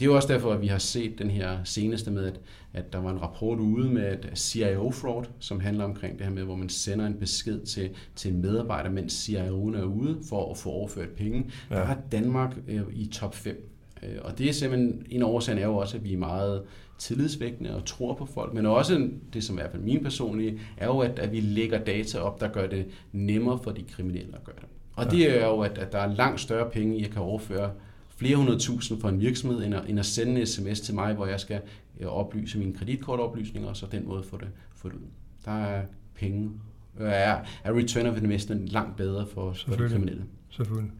Det 0.00 0.06
er 0.06 0.10
jo 0.10 0.16
også 0.16 0.28
derfor, 0.28 0.52
at 0.52 0.60
vi 0.60 0.66
har 0.66 0.78
set 0.78 1.18
den 1.18 1.30
her 1.30 1.58
seneste 1.64 2.10
med, 2.10 2.24
at, 2.24 2.40
at 2.72 2.92
der 2.92 2.98
var 2.98 3.10
en 3.10 3.22
rapport 3.22 3.58
ude 3.58 3.90
med 3.90 4.12
et 4.12 4.38
CIO-fraud, 4.38 5.24
som 5.38 5.60
handler 5.60 5.84
omkring 5.84 6.18
det 6.18 6.26
her 6.26 6.32
med, 6.32 6.42
hvor 6.42 6.56
man 6.56 6.68
sender 6.68 7.06
en 7.06 7.14
besked 7.14 7.60
til, 7.60 7.90
til 8.16 8.32
en 8.32 8.42
medarbejder, 8.42 8.90
mens 8.90 9.28
CIO'en 9.28 9.76
er 9.78 9.84
ude 9.84 10.18
for 10.28 10.50
at 10.50 10.56
få 10.56 10.70
overført 10.70 11.08
penge. 11.08 11.50
Ja. 11.70 11.74
Der 11.76 11.82
er 11.82 11.96
Danmark 12.12 12.56
øh, 12.68 12.82
i 12.92 13.06
top 13.06 13.34
5. 13.34 13.70
Øh, 14.02 14.18
og 14.22 14.38
det 14.38 14.48
er 14.48 14.52
simpelthen, 14.52 15.06
en 15.10 15.22
årsag 15.22 15.58
er 15.58 15.66
jo 15.66 15.76
også, 15.76 15.96
at 15.96 16.04
vi 16.04 16.12
er 16.12 16.18
meget 16.18 16.62
tillidsvækkende 17.00 17.76
og 17.76 17.84
tror 17.84 18.14
på 18.14 18.26
folk, 18.26 18.54
men 18.54 18.66
også 18.66 19.08
det, 19.32 19.44
som 19.44 19.56
er 19.56 19.60
i 19.60 19.62
hvert 19.62 19.70
fald 19.70 19.82
min 19.82 20.02
personlige, 20.02 20.60
er 20.76 20.86
jo, 20.86 20.98
at, 20.98 21.18
at 21.18 21.32
vi 21.32 21.40
lægger 21.40 21.78
data 21.84 22.18
op, 22.18 22.40
der 22.40 22.48
gør 22.48 22.66
det 22.66 22.86
nemmere 23.12 23.58
for 23.62 23.70
de 23.70 23.82
kriminelle 23.82 24.34
at 24.34 24.44
gøre 24.44 24.56
det. 24.60 24.68
Og 24.92 25.04
ja. 25.04 25.10
det 25.10 25.40
er 25.40 25.46
jo, 25.46 25.60
at, 25.60 25.78
at 25.78 25.92
der 25.92 25.98
er 25.98 26.14
langt 26.14 26.40
større 26.40 26.70
penge 26.70 27.04
at 27.04 27.10
kan 27.10 27.22
overføre 27.22 27.70
flere 28.16 28.36
hundrede 28.36 28.58
tusind 28.58 29.00
for 29.00 29.08
en 29.08 29.20
virksomhed, 29.20 29.64
end 29.64 29.74
at, 29.74 29.82
end 29.88 29.98
at 29.98 30.06
sende 30.06 30.40
en 30.40 30.46
sms 30.46 30.80
til 30.80 30.94
mig, 30.94 31.14
hvor 31.14 31.26
jeg 31.26 31.40
skal 31.40 31.60
øh, 32.00 32.06
oplyse 32.06 32.58
mine 32.58 32.74
kreditkortoplysninger, 32.74 33.68
og 33.68 33.76
så 33.76 33.86
den 33.92 34.08
måde 34.08 34.22
få 34.22 34.36
det, 34.36 34.48
få 34.74 34.88
det 34.88 34.94
ud. 34.94 35.08
Der 35.44 35.64
er 35.64 35.82
penge. 36.14 36.50
Er, 36.98 37.38
er 37.64 37.76
return 37.76 38.06
of 38.06 38.22
investment 38.22 38.68
langt 38.68 38.96
bedre 38.96 39.26
for, 39.26 39.56
for 39.66 39.76
de 39.76 39.88
kriminelle. 39.88 40.24
Selvfølgelig. 40.50 40.92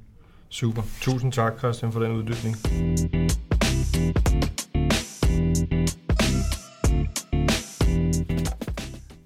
Super. 0.49 0.83
Tusind 1.01 1.33
tak, 1.33 1.59
Christian, 1.59 1.93
for 1.93 2.01
den 2.01 2.13
uddybning. 2.13 2.57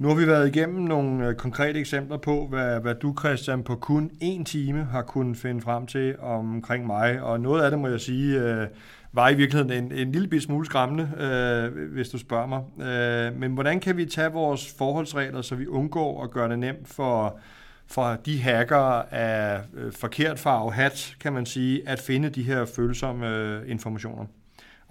Nu 0.04 0.10
har 0.10 0.16
vi 0.16 0.26
været 0.26 0.56
igennem 0.56 0.82
nogle 0.82 1.28
øh, 1.28 1.34
konkrete 1.34 1.78
eksempler 1.78 2.16
på, 2.16 2.46
hvad, 2.46 2.80
hvad 2.80 2.94
du, 2.94 3.14
Christian, 3.18 3.62
på 3.62 3.76
kun 3.76 4.10
én 4.22 4.44
time 4.44 4.84
har 4.84 5.02
kunnet 5.02 5.36
finde 5.36 5.60
frem 5.60 5.86
til 5.86 6.18
omkring 6.18 6.86
mig. 6.86 7.22
Og 7.22 7.40
noget 7.40 7.62
af 7.62 7.70
det, 7.70 7.80
må 7.80 7.88
jeg 7.88 8.00
sige, 8.00 8.40
øh, 8.40 8.66
var 9.12 9.28
i 9.28 9.34
virkeligheden 9.34 9.84
en, 9.84 9.92
en 9.92 10.12
lille 10.12 10.40
smule 10.40 10.66
skræmmende, 10.66 11.10
øh, 11.18 11.92
hvis 11.92 12.08
du 12.08 12.18
spørger 12.18 12.46
mig. 12.46 12.86
Øh, 12.86 13.40
men 13.40 13.52
hvordan 13.52 13.80
kan 13.80 13.96
vi 13.96 14.06
tage 14.06 14.32
vores 14.32 14.74
forholdsregler, 14.78 15.42
så 15.42 15.54
vi 15.54 15.66
undgår 15.66 16.24
at 16.24 16.30
gøre 16.30 16.48
det 16.48 16.58
nemt 16.58 16.88
for, 16.88 17.38
for 17.86 18.16
de 18.26 18.42
hacker 18.42 19.02
af 19.10 19.60
øh, 19.74 19.92
forkert 19.92 20.38
farve 20.38 20.72
hat, 20.72 21.16
kan 21.20 21.32
man 21.32 21.46
sige, 21.46 21.88
at 21.88 22.00
finde 22.00 22.28
de 22.28 22.42
her 22.42 22.64
følsomme 22.64 23.28
øh, 23.28 23.70
informationer? 23.70 24.26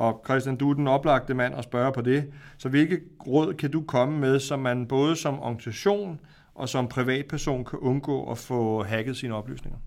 Og 0.04 0.22
Christian, 0.26 0.56
du 0.56 0.70
er 0.70 0.74
den 0.74 0.88
oplagte 0.88 1.34
mand 1.34 1.56
at 1.56 1.64
spørge 1.64 1.92
på 1.92 2.02
det. 2.02 2.24
Så 2.58 2.70
hvilke 2.70 3.00
råd 3.28 3.54
kan 3.54 3.72
du 3.72 3.82
komme 3.82 4.20
med, 4.20 4.40
som 4.40 4.60
man 4.60 4.86
både 4.86 5.16
som 5.16 5.40
organisation 5.40 6.20
og 6.56 6.70
som 6.70 6.88
privatperson 6.88 7.66
kan 7.66 7.80
undgå 7.80 8.32
at 8.32 8.38
få 8.38 8.84
hacket 8.84 9.18
sine 9.18 9.36
oplysninger? 9.36 9.80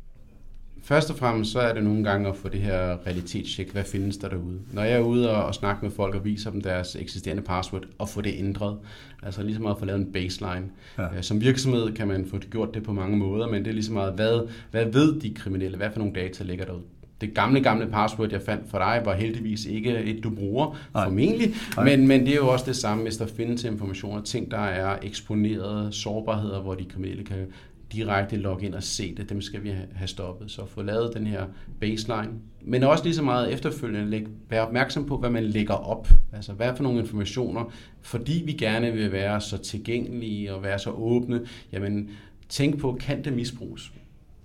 Først 0.83 1.11
og 1.11 1.17
fremmest 1.17 1.53
så 1.53 1.61
er 1.61 1.75
det 1.75 1.85
nogle 1.85 2.05
gange 2.05 2.29
at 2.29 2.37
få 2.37 2.49
det 2.49 2.61
her 2.61 3.07
realitetstjek. 3.07 3.73
Hvad 3.73 3.85
findes 3.85 4.17
der 4.17 4.29
derude? 4.29 4.61
Når 4.73 4.83
jeg 4.83 4.93
er 4.93 5.01
ude 5.01 5.31
og, 5.31 5.45
og 5.45 5.55
snakker 5.55 5.83
med 5.83 5.91
folk 5.91 6.15
og 6.15 6.25
viser 6.25 6.51
dem 6.51 6.61
deres 6.61 6.97
eksisterende 6.97 7.43
password 7.43 7.85
og 7.99 8.09
få 8.09 8.21
det 8.21 8.35
ændret, 8.37 8.79
altså 9.23 9.43
lige 9.43 9.55
så 9.55 9.63
meget 9.63 9.75
at 9.75 9.79
få 9.79 9.85
lavet 9.85 10.01
en 10.01 10.13
baseline. 10.13 10.69
Ja. 10.99 11.23
Som 11.23 11.41
virksomhed 11.41 11.93
kan 11.93 12.09
man 12.09 12.27
få 12.31 12.39
gjort 12.39 12.75
det 12.75 12.83
på 12.83 12.93
mange 12.93 13.17
måder, 13.17 13.49
men 13.49 13.65
det 13.65 13.71
er 13.71 13.75
lige 13.75 13.85
så 13.85 13.93
meget, 13.93 14.13
hvad, 14.13 14.49
hvad 14.71 14.85
ved 14.85 15.21
de 15.21 15.35
kriminelle? 15.35 15.77
Hvad 15.77 15.91
for 15.91 15.99
nogle 15.99 16.15
data 16.15 16.45
ligger 16.45 16.65
derude? 16.65 16.83
Det 17.21 17.35
gamle, 17.35 17.61
gamle 17.61 17.87
password, 17.87 18.33
jeg 18.33 18.43
fandt 18.43 18.71
for 18.71 18.79
dig, 18.79 19.03
var 19.05 19.15
heldigvis 19.15 19.65
ikke 19.65 19.99
et, 19.99 20.25
du 20.25 20.31
bruger, 20.31 20.79
Nej. 20.95 21.05
formentlig. 21.05 21.55
Nej. 21.77 21.85
Men, 21.85 22.09
men 22.09 22.21
det 22.21 22.29
er 22.29 22.37
jo 22.37 22.49
også 22.49 22.65
det 22.67 22.77
samme, 22.77 23.03
hvis 23.03 23.17
der 23.17 23.27
findes 23.27 23.65
informationer, 23.65 24.23
ting, 24.23 24.51
der 24.51 24.59
er 24.59 24.99
eksponerede 25.03 25.93
sårbarheder, 25.93 26.61
hvor 26.61 26.75
de 26.75 26.85
kriminelle 26.85 27.25
kan 27.25 27.47
direkte 27.93 28.37
logge 28.37 28.67
ind 28.67 28.75
og 28.75 28.83
se 28.83 29.15
det, 29.17 29.31
dem 29.31 29.41
skal 29.41 29.63
vi 29.63 29.75
have 29.95 30.09
stoppet. 30.09 30.51
Så 30.51 30.67
få 30.67 30.83
lavet 30.83 31.15
den 31.15 31.27
her 31.27 31.45
baseline. 31.81 32.33
Men 32.63 32.83
også 32.83 33.05
lige 33.05 33.15
så 33.15 33.23
meget 33.23 33.53
efterfølgende 33.53 34.11
læg, 34.11 34.27
være 34.49 34.67
opmærksom 34.67 35.07
på, 35.07 35.17
hvad 35.17 35.31
man 35.31 35.45
lægger 35.45 35.75
op. 35.75 36.09
Altså 36.33 36.53
hvad 36.53 36.77
for 36.77 36.83
nogle 36.83 37.01
informationer, 37.01 37.73
fordi 38.01 38.43
vi 38.47 38.53
gerne 38.53 38.93
vil 38.93 39.13
være 39.13 39.41
så 39.41 39.59
tilgængelige 39.59 40.55
og 40.55 40.63
være 40.63 40.79
så 40.79 40.91
åbne, 40.91 41.41
jamen 41.73 42.11
tænk 42.49 42.79
på, 42.79 42.99
kan 43.01 43.25
det 43.25 43.33
misbruges? 43.33 43.93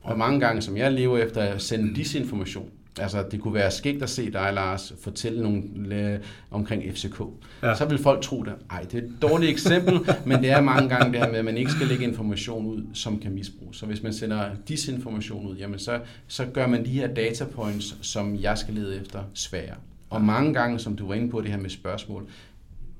Og 0.02 0.18
mange 0.18 0.40
gange, 0.40 0.62
som 0.62 0.78
jeg 0.78 0.92
lever 0.92 1.18
efter, 1.18 1.42
at 1.42 1.62
sende 1.62 1.96
disinformation. 1.96 2.70
Altså, 3.00 3.26
det 3.32 3.42
kunne 3.42 3.54
være 3.54 3.72
skægt 3.72 4.04
at 4.04 4.10
se 4.10 4.32
dig, 4.32 4.52
Lars, 4.54 4.94
fortælle 5.04 5.44
nogle 5.44 6.20
omkring 6.52 6.84
FCK. 6.94 7.22
Ja. 7.64 7.76
Så 7.76 7.86
vil 7.86 7.98
folk 7.98 8.22
tro 8.22 8.44
det. 8.44 8.54
Ej, 8.70 8.82
det 8.82 8.94
er 8.94 9.08
et 9.08 9.14
dårligt 9.22 9.52
eksempel, 9.52 10.00
men 10.26 10.42
det 10.44 10.50
er 10.50 10.62
mange 10.62 10.90
gange 10.90 11.12
det 11.12 11.20
her 11.20 11.30
med, 11.30 11.40
at 11.40 11.46
man 11.46 11.58
ikke 11.58 11.72
skal 11.72 11.88
lægge 11.88 12.04
information 12.04 12.66
ud, 12.66 12.84
som 12.94 13.20
kan 13.20 13.32
misbruges. 13.32 13.78
Så 13.78 13.86
hvis 13.86 14.04
man 14.04 14.14
sender 14.14 14.50
disinformation 14.68 15.48
ud, 15.48 15.56
jamen 15.56 15.80
så, 15.80 16.00
så 16.28 16.46
gør 16.46 16.68
man 16.68 16.86
de 16.86 16.90
her 16.90 17.14
data 17.14 17.46
points, 17.46 17.96
som 18.02 18.36
jeg 18.36 18.58
skal 18.58 18.74
lede 18.74 19.02
efter, 19.02 19.24
svære. 19.34 19.76
Og 20.10 20.22
mange 20.22 20.54
gange, 20.54 20.80
som 20.80 20.96
du 20.96 21.08
var 21.08 21.14
inde 21.14 21.30
på 21.30 21.42
det 21.42 21.52
her 21.52 21.58
med 21.58 21.70
spørgsmål, 21.70 22.28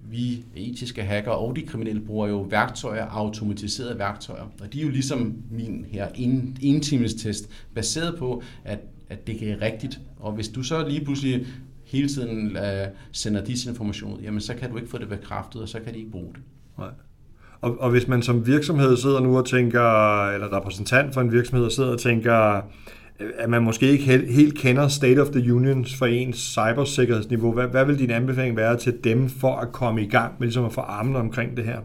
vi 0.10 0.46
etiske 0.56 1.04
hacker 1.04 1.32
og 1.32 1.56
de 1.56 1.62
kriminelle 1.62 2.02
bruger 2.02 2.28
jo 2.28 2.42
værktøjer, 2.42 3.06
automatiserede 3.06 4.00
værktøjer. 4.00 4.52
Og 4.62 4.74
de 4.74 4.82
er 4.82 4.84
jo 4.84 4.90
ligesom 4.90 5.34
min 5.52 5.86
her 5.90 6.08
en, 6.16 6.58
en 6.62 6.82
times 6.82 7.14
test, 7.14 7.50
baseret 7.76 8.20
på, 8.20 8.44
at, 8.64 8.80
at 9.10 9.28
det 9.28 9.50
er 9.52 9.62
rigtigt. 9.62 10.00
Og 10.20 10.32
hvis 10.32 10.50
du 10.50 10.64
så 10.64 10.88
lige 10.88 11.06
pludselig 11.06 11.46
hele 11.86 12.08
tiden 12.08 12.58
uh, 12.58 12.64
sender 13.12 13.46
disinformation 13.46 14.14
ud, 14.14 14.22
jamen 14.22 14.42
så 14.42 14.56
kan 14.56 14.72
du 14.72 14.78
ikke 14.78 14.90
få 14.90 14.98
det 14.98 15.10
bekræftet, 15.10 15.62
og 15.62 15.70
så 15.70 15.80
kan 15.80 15.94
de 15.94 16.00
ikke 16.00 16.12
bruge 16.12 16.34
det. 16.34 16.42
Nej. 16.78 16.90
Og, 17.62 17.80
og 17.80 17.90
hvis 17.90 18.08
man 18.08 18.22
som 18.22 18.48
virksomhed 18.48 18.98
sidder 18.98 19.20
nu 19.20 19.38
og 19.38 19.46
tænker, 19.46 20.28
eller 20.28 20.58
repræsentant 20.58 21.14
for 21.14 21.22
en 21.22 21.32
virksomhed 21.32 21.70
sidder 21.70 21.92
og 21.92 22.00
tænker, 22.00 22.62
at 23.38 23.50
man 23.50 23.64
måske 23.64 23.88
ikke 23.92 24.04
helt 24.28 24.58
kender 24.58 24.88
State 24.88 25.22
of 25.22 25.28
the 25.28 25.54
Unions 25.54 25.96
for 25.96 26.06
ens 26.06 26.38
cybersikkerhedsniveau. 26.38 27.54
Hvad, 27.54 27.68
hvad 27.68 27.86
vil 27.86 28.00
din 28.00 28.12
anbefaling 28.12 28.58
være 28.58 28.78
til 28.78 29.04
dem 29.04 29.30
for 29.30 29.56
at 29.56 29.72
komme 29.72 30.04
i 30.04 30.08
gang 30.08 30.34
med 30.40 30.48
ligesom 30.48 30.66
at 30.66 30.74
få 30.74 30.82
armene 30.82 31.20
omkring 31.20 31.58
det 31.58 31.66
her? 31.66 31.80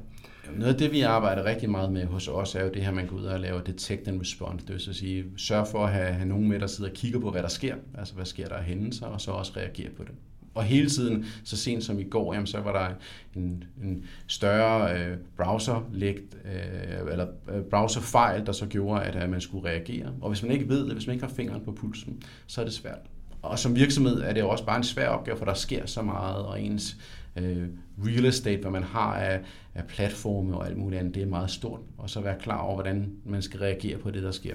Noget 0.59 0.73
af 0.73 0.79
det, 0.79 0.93
vi 0.93 1.01
arbejder 1.01 1.45
rigtig 1.45 1.71
meget 1.71 1.93
med 1.93 2.05
hos 2.05 2.29
os, 2.29 2.55
er 2.55 2.65
jo 2.65 2.71
det 2.75 2.83
her, 2.83 2.93
man 2.93 3.07
går 3.07 3.17
ud 3.17 3.25
og 3.25 3.41
laver 3.41 3.61
detect 3.61 4.09
and 4.09 4.21
response. 4.21 4.67
Det 4.67 4.75
vil 4.75 4.95
sige, 4.95 5.25
sørge 5.37 5.67
for 5.67 5.85
at 5.85 5.93
have, 5.93 6.13
have 6.13 6.29
nogen 6.29 6.49
med, 6.49 6.61
der 6.61 6.67
sidder 6.67 6.91
og 6.91 6.97
kigger 6.97 7.21
på, 7.21 7.31
hvad 7.31 7.43
der 7.43 7.49
sker. 7.49 7.75
Altså, 7.99 8.15
hvad 8.15 8.25
sker 8.25 8.49
der 8.49 8.55
af 8.55 8.65
hændelser, 8.65 9.07
og 9.07 9.21
så 9.21 9.31
også 9.31 9.53
reagere 9.57 9.91
på 9.97 10.03
det. 10.03 10.13
Og 10.57 10.65
hele 10.65 10.91
tiden, 10.91 11.27
så 11.45 11.57
sent 11.57 11.85
som 11.85 11.99
i 11.99 12.05
går, 12.05 12.35
jamen, 12.35 12.47
så 12.47 12.61
var 12.61 12.73
der 12.73 12.95
en, 13.41 13.65
en 13.83 14.05
større 14.27 15.01
øh, 15.01 15.17
browserlægt, 15.37 16.37
øh, 16.45 17.13
eller 17.13 17.27
øh, 17.49 17.63
browserfejl, 17.63 18.47
der 18.47 18.53
så 18.53 18.67
gjorde, 18.67 19.03
at, 19.03 19.17
at 19.17 19.31
man 19.31 19.41
skulle 19.41 19.69
reagere. 19.69 20.13
Og 20.21 20.29
hvis 20.29 20.43
man 20.43 20.53
ikke 20.53 20.69
ved 20.69 20.85
det, 20.85 20.93
hvis 20.93 21.07
man 21.07 21.15
ikke 21.15 21.27
har 21.27 21.33
fingeren 21.35 21.65
på 21.65 21.73
pulsen, 21.73 22.23
så 22.47 22.61
er 22.61 22.65
det 22.65 22.75
svært. 22.75 22.99
Og 23.43 23.59
som 23.59 23.77
virksomhed 23.77 24.21
er 24.21 24.33
det 24.33 24.41
jo 24.41 24.49
også 24.49 24.67
bare 24.67 24.77
en 24.77 24.85
svær 24.85 25.09
opgave, 25.09 25.39
for 25.39 25.45
der 25.45 25.55
sker 25.55 25.87
så 25.87 26.03
meget, 26.03 26.37
og 26.37 26.61
ens 26.61 26.97
øh, 27.37 27.69
real 28.05 28.25
estate, 28.25 28.61
hvad 28.61 28.71
man 28.71 28.83
har 28.83 29.15
af, 29.15 29.41
af 29.75 29.85
platforme 29.85 30.57
og 30.57 30.67
alt 30.67 30.77
muligt 30.77 31.01
andet, 31.01 31.15
det 31.15 31.23
er 31.23 31.27
meget 31.27 31.51
stort. 31.51 31.81
Og 31.99 32.11
så 32.11 32.21
være 32.21 32.37
klar 32.41 32.59
over, 32.59 32.75
hvordan 32.75 33.13
man 33.25 33.43
skal 33.43 33.61
reagere 33.61 33.99
på 33.99 34.11
det, 34.11 34.23
der 34.23 34.31
sker. 34.31 34.55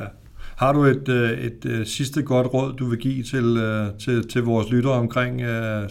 Ja. 0.00 0.06
Har 0.60 0.72
du 0.72 0.84
et, 0.84 1.08
øh, 1.08 1.30
et, 1.30 1.46
et 1.46 1.64
øh, 1.64 1.86
sidste 1.86 2.22
godt 2.22 2.54
råd, 2.54 2.76
du 2.76 2.86
vil 2.86 2.98
give 2.98 3.22
til, 3.22 3.56
øh, 3.56 3.86
til, 3.98 4.28
til 4.28 4.42
vores 4.42 4.70
lyttere 4.70 4.92
omkring 4.92 5.40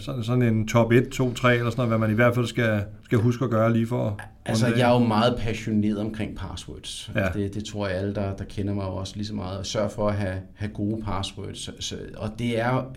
sådan, 0.00 0.24
sådan 0.24 0.42
en 0.42 0.68
top 0.68 0.92
1, 0.92 1.08
2, 1.08 1.34
3 1.34 1.56
eller 1.56 1.70
sådan 1.70 1.78
noget, 1.78 1.90
hvad 1.90 1.98
man 1.98 2.10
i 2.10 2.14
hvert 2.14 2.34
fald 2.34 2.46
skal, 2.46 2.84
skal 3.04 3.18
huske 3.18 3.44
at 3.44 3.50
gøre 3.50 3.72
lige 3.72 3.86
for? 3.86 4.20
Altså, 4.46 4.66
jeg 4.66 4.90
er 4.90 4.92
jo 4.92 4.98
meget 4.98 5.36
passioneret 5.38 5.98
omkring 5.98 6.36
passwords. 6.36 7.10
Ja. 7.14 7.28
Det, 7.34 7.54
det 7.54 7.64
tror 7.64 7.88
jeg 7.88 7.96
alle, 7.96 8.14
der, 8.14 8.36
der 8.36 8.44
kender 8.44 8.74
mig 8.74 8.84
også 8.84 9.16
lige 9.16 9.26
så 9.26 9.34
meget. 9.34 9.66
Sørg 9.66 9.90
for 9.90 10.08
at 10.08 10.14
have, 10.14 10.36
have 10.54 10.72
gode 10.74 11.02
passwords. 11.02 11.84
Så, 11.84 11.96
og 12.16 12.30
det 12.38 12.60
er 12.60 12.92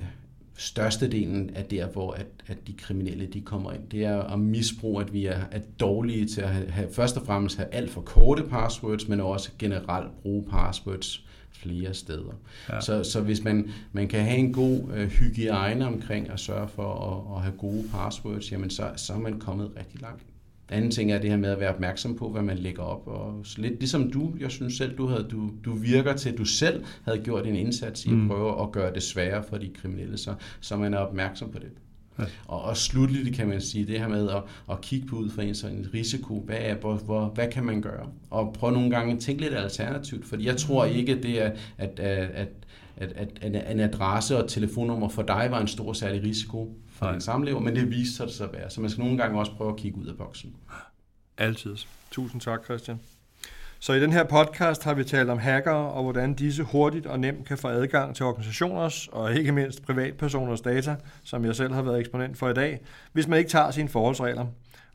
størstedelen 0.63 1.49
af 1.56 1.65
der, 1.65 1.88
hvor 1.88 2.12
at, 2.12 2.26
at 2.47 2.67
de 2.67 2.73
kriminelle 2.73 3.26
de 3.26 3.41
kommer 3.41 3.71
ind. 3.71 3.89
Det 3.91 4.06
er 4.06 4.21
at 4.21 4.39
misbruge, 4.39 5.02
at 5.02 5.13
vi 5.13 5.26
er, 5.26 5.39
er 5.52 5.60
dårlige 5.80 6.26
til 6.26 6.41
at 6.41 6.49
have, 6.49 6.69
have, 6.69 6.93
først 6.93 7.17
og 7.17 7.26
fremmest 7.26 7.58
have 7.58 7.69
alt 7.73 7.91
for 7.91 8.02
korte 8.02 8.43
passwords, 8.43 9.08
men 9.08 9.19
også 9.19 9.49
generelt 9.60 10.21
bruge 10.21 10.43
passwords 10.52 11.26
flere 11.52 11.93
steder. 11.93 12.34
Ja. 12.69 12.82
Så, 12.82 13.04
så 13.04 13.21
hvis 13.21 13.43
man, 13.43 13.71
man 13.91 14.08
kan 14.08 14.19
have 14.19 14.38
en 14.38 14.54
god 14.54 14.82
øh, 14.93 15.08
hygiejne 15.08 15.88
omkring 15.88 16.30
at 16.30 16.39
sørge 16.39 16.67
for 16.67 16.93
at, 16.93 17.38
at 17.38 17.43
have 17.43 17.58
gode 17.58 17.84
passwords, 17.93 18.52
jamen 18.52 18.69
så, 18.69 18.91
så 18.95 19.13
er 19.13 19.17
man 19.17 19.39
kommet 19.39 19.71
rigtig 19.78 20.02
langt. 20.02 20.23
Anden 20.69 20.91
ting 20.91 21.12
er 21.12 21.19
det 21.19 21.30
her 21.30 21.38
med 21.38 21.49
at 21.49 21.60
være 21.60 21.73
opmærksom 21.73 22.15
på, 22.15 22.30
hvad 22.30 22.41
man 22.41 22.58
lægger 22.58 22.84
op. 22.84 23.08
Og 23.08 23.45
lidt 23.58 23.80
ligesom 23.80 24.12
du, 24.12 24.34
jeg 24.39 24.52
synes 24.52 24.78
selv, 24.78 24.97
du, 24.97 25.08
havde, 25.08 25.28
du, 25.32 25.52
du 25.65 25.73
virker 25.73 26.13
til, 26.13 26.30
at 26.30 26.38
du 26.38 26.45
selv 26.45 26.84
havde 27.04 27.19
gjort 27.19 27.47
en 27.47 27.56
indsats 27.56 28.06
i 28.06 28.10
at 28.10 28.15
mm. 28.15 28.28
prøve 28.28 28.62
at 28.62 28.71
gøre 28.71 28.93
det 28.93 29.04
sværere 29.04 29.43
for 29.49 29.58
de 29.58 29.69
kriminelle, 29.82 30.17
så, 30.17 30.34
så 30.62 30.78
man 30.78 30.93
er 30.93 30.97
opmærksom 30.97 31.52
på 31.52 31.60
det. 31.60 31.71
Ja. 32.19 32.23
Og, 32.47 32.62
og 32.62 32.78
slutligt 32.78 33.36
kan 33.36 33.47
man 33.47 33.62
sige 33.62 33.86
det 33.86 33.99
her 33.99 34.08
med 34.08 34.30
at, 34.30 34.43
at 34.71 34.82
kigge 34.82 35.08
på 35.08 35.15
ud 35.15 35.30
fra 35.30 35.43
en 35.43 35.56
sådan 35.56 35.86
risiko. 35.93 36.43
Hvad, 36.45 36.58
er, 36.60 36.76
hvor, 36.76 36.95
hvor, 36.95 37.26
hvad 37.26 37.47
kan 37.52 37.63
man 37.63 37.82
gøre? 37.82 38.08
Og 38.30 38.54
prøve 38.54 38.73
nogle 38.73 38.89
gange 38.89 39.13
at 39.13 39.19
tænke 39.19 39.41
lidt 39.41 39.54
alternativt, 39.54 40.26
fordi 40.26 40.45
jeg 40.45 40.58
tror 40.58 40.86
ikke, 40.86 41.21
det 41.23 41.41
er, 41.41 41.52
at, 41.78 41.99
at, 41.99 42.30
at 42.30 42.47
at, 42.97 43.13
at, 43.15 43.56
at 43.56 43.71
en 43.71 43.80
adresse 43.80 44.43
og 44.43 44.49
telefonnummer 44.49 45.10
for 45.10 45.21
dig 45.21 45.47
var 45.52 45.62
en 45.62 45.67
stor 45.67 45.93
særlig 45.93 46.23
risiko 46.23 46.78
for 46.93 47.12
din 47.12 47.21
samlever, 47.21 47.60
men 47.60 47.75
det 47.75 47.89
viste 47.91 48.15
sig 48.15 48.27
det 48.27 48.36
så 48.36 48.43
at 48.43 48.53
være. 48.53 48.69
Så 48.69 48.82
man 48.82 48.89
skal 48.89 49.03
nogle 49.03 49.17
gange 49.17 49.39
også 49.39 49.51
prøve 49.51 49.69
at 49.69 49.77
kigge 49.77 49.97
ud 49.97 50.08
af 50.08 50.17
boksen. 50.17 50.56
Altid. 51.38 51.75
Tusind 52.12 52.41
tak, 52.41 52.65
Christian. 52.65 52.99
Så 53.79 53.93
i 53.93 54.01
den 54.01 54.12
her 54.13 54.23
podcast 54.23 54.84
har 54.84 54.93
vi 54.93 55.03
talt 55.03 55.29
om 55.29 55.38
hacker 55.38 55.71
og 55.71 56.03
hvordan 56.03 56.34
disse 56.34 56.63
hurtigt 56.63 57.06
og 57.06 57.19
nemt 57.19 57.47
kan 57.47 57.58
få 57.58 57.67
adgang 57.67 58.15
til 58.15 58.25
organisationers 58.25 59.08
og 59.08 59.36
ikke 59.36 59.51
mindst 59.51 59.86
privatpersoners 59.86 60.62
data, 60.62 60.95
som 61.23 61.45
jeg 61.45 61.56
selv 61.56 61.73
har 61.73 61.82
været 61.82 61.99
eksponent 61.99 62.38
for 62.38 62.49
i 62.49 62.53
dag, 62.53 62.79
hvis 63.13 63.27
man 63.27 63.39
ikke 63.39 63.49
tager 63.49 63.71
sine 63.71 63.89
forholdsregler. 63.89 64.45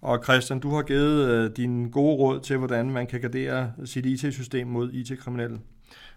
Og 0.01 0.25
Christian, 0.25 0.61
du 0.61 0.75
har 0.75 0.83
givet 0.83 1.29
øh, 1.29 1.57
dine 1.57 1.91
gode 1.91 2.17
råd 2.17 2.41
til, 2.41 2.57
hvordan 2.57 2.91
man 2.91 3.07
kan 3.07 3.21
gardere 3.21 3.73
sit 3.85 4.07
IT-system 4.07 4.67
mod 4.67 4.93
IT-kriminelle. 4.93 5.59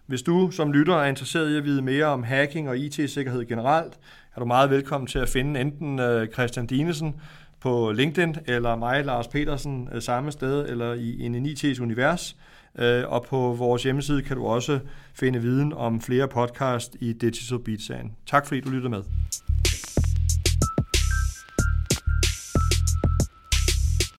Hvis 0.06 0.22
du 0.22 0.50
som 0.50 0.72
lytter 0.72 0.94
er 0.94 1.04
interesseret 1.06 1.50
i 1.50 1.56
at 1.56 1.64
vide 1.64 1.82
mere 1.82 2.04
om 2.04 2.22
hacking 2.22 2.68
og 2.68 2.78
IT-sikkerhed 2.78 3.46
generelt, 3.46 3.98
er 4.36 4.40
du 4.40 4.46
meget 4.46 4.70
velkommen 4.70 5.06
til 5.08 5.18
at 5.18 5.28
finde 5.28 5.60
enten 5.60 5.98
øh, 5.98 6.28
Christian 6.28 6.66
Dinesen 6.66 7.14
på 7.60 7.92
LinkedIn, 7.92 8.36
eller 8.46 8.76
mig, 8.76 9.04
Lars 9.04 9.28
Petersen, 9.28 9.88
øh, 9.92 10.02
samme 10.02 10.32
sted, 10.32 10.68
eller 10.68 10.92
i 10.92 11.20
en 11.20 11.46
IT's 11.46 11.82
univers. 11.82 12.36
Øh, 12.78 13.04
og 13.06 13.24
på 13.28 13.54
vores 13.58 13.82
hjemmeside 13.82 14.22
kan 14.22 14.36
du 14.36 14.46
også 14.46 14.80
finde 15.14 15.38
viden 15.38 15.72
om 15.72 16.00
flere 16.00 16.28
podcast 16.28 16.96
i 17.00 17.12
Digital 17.12 17.58
Beat-sagen. 17.58 18.12
Tak 18.26 18.46
fordi 18.46 18.60
du 18.60 18.70
lyttede 18.70 18.90
med. 18.90 19.02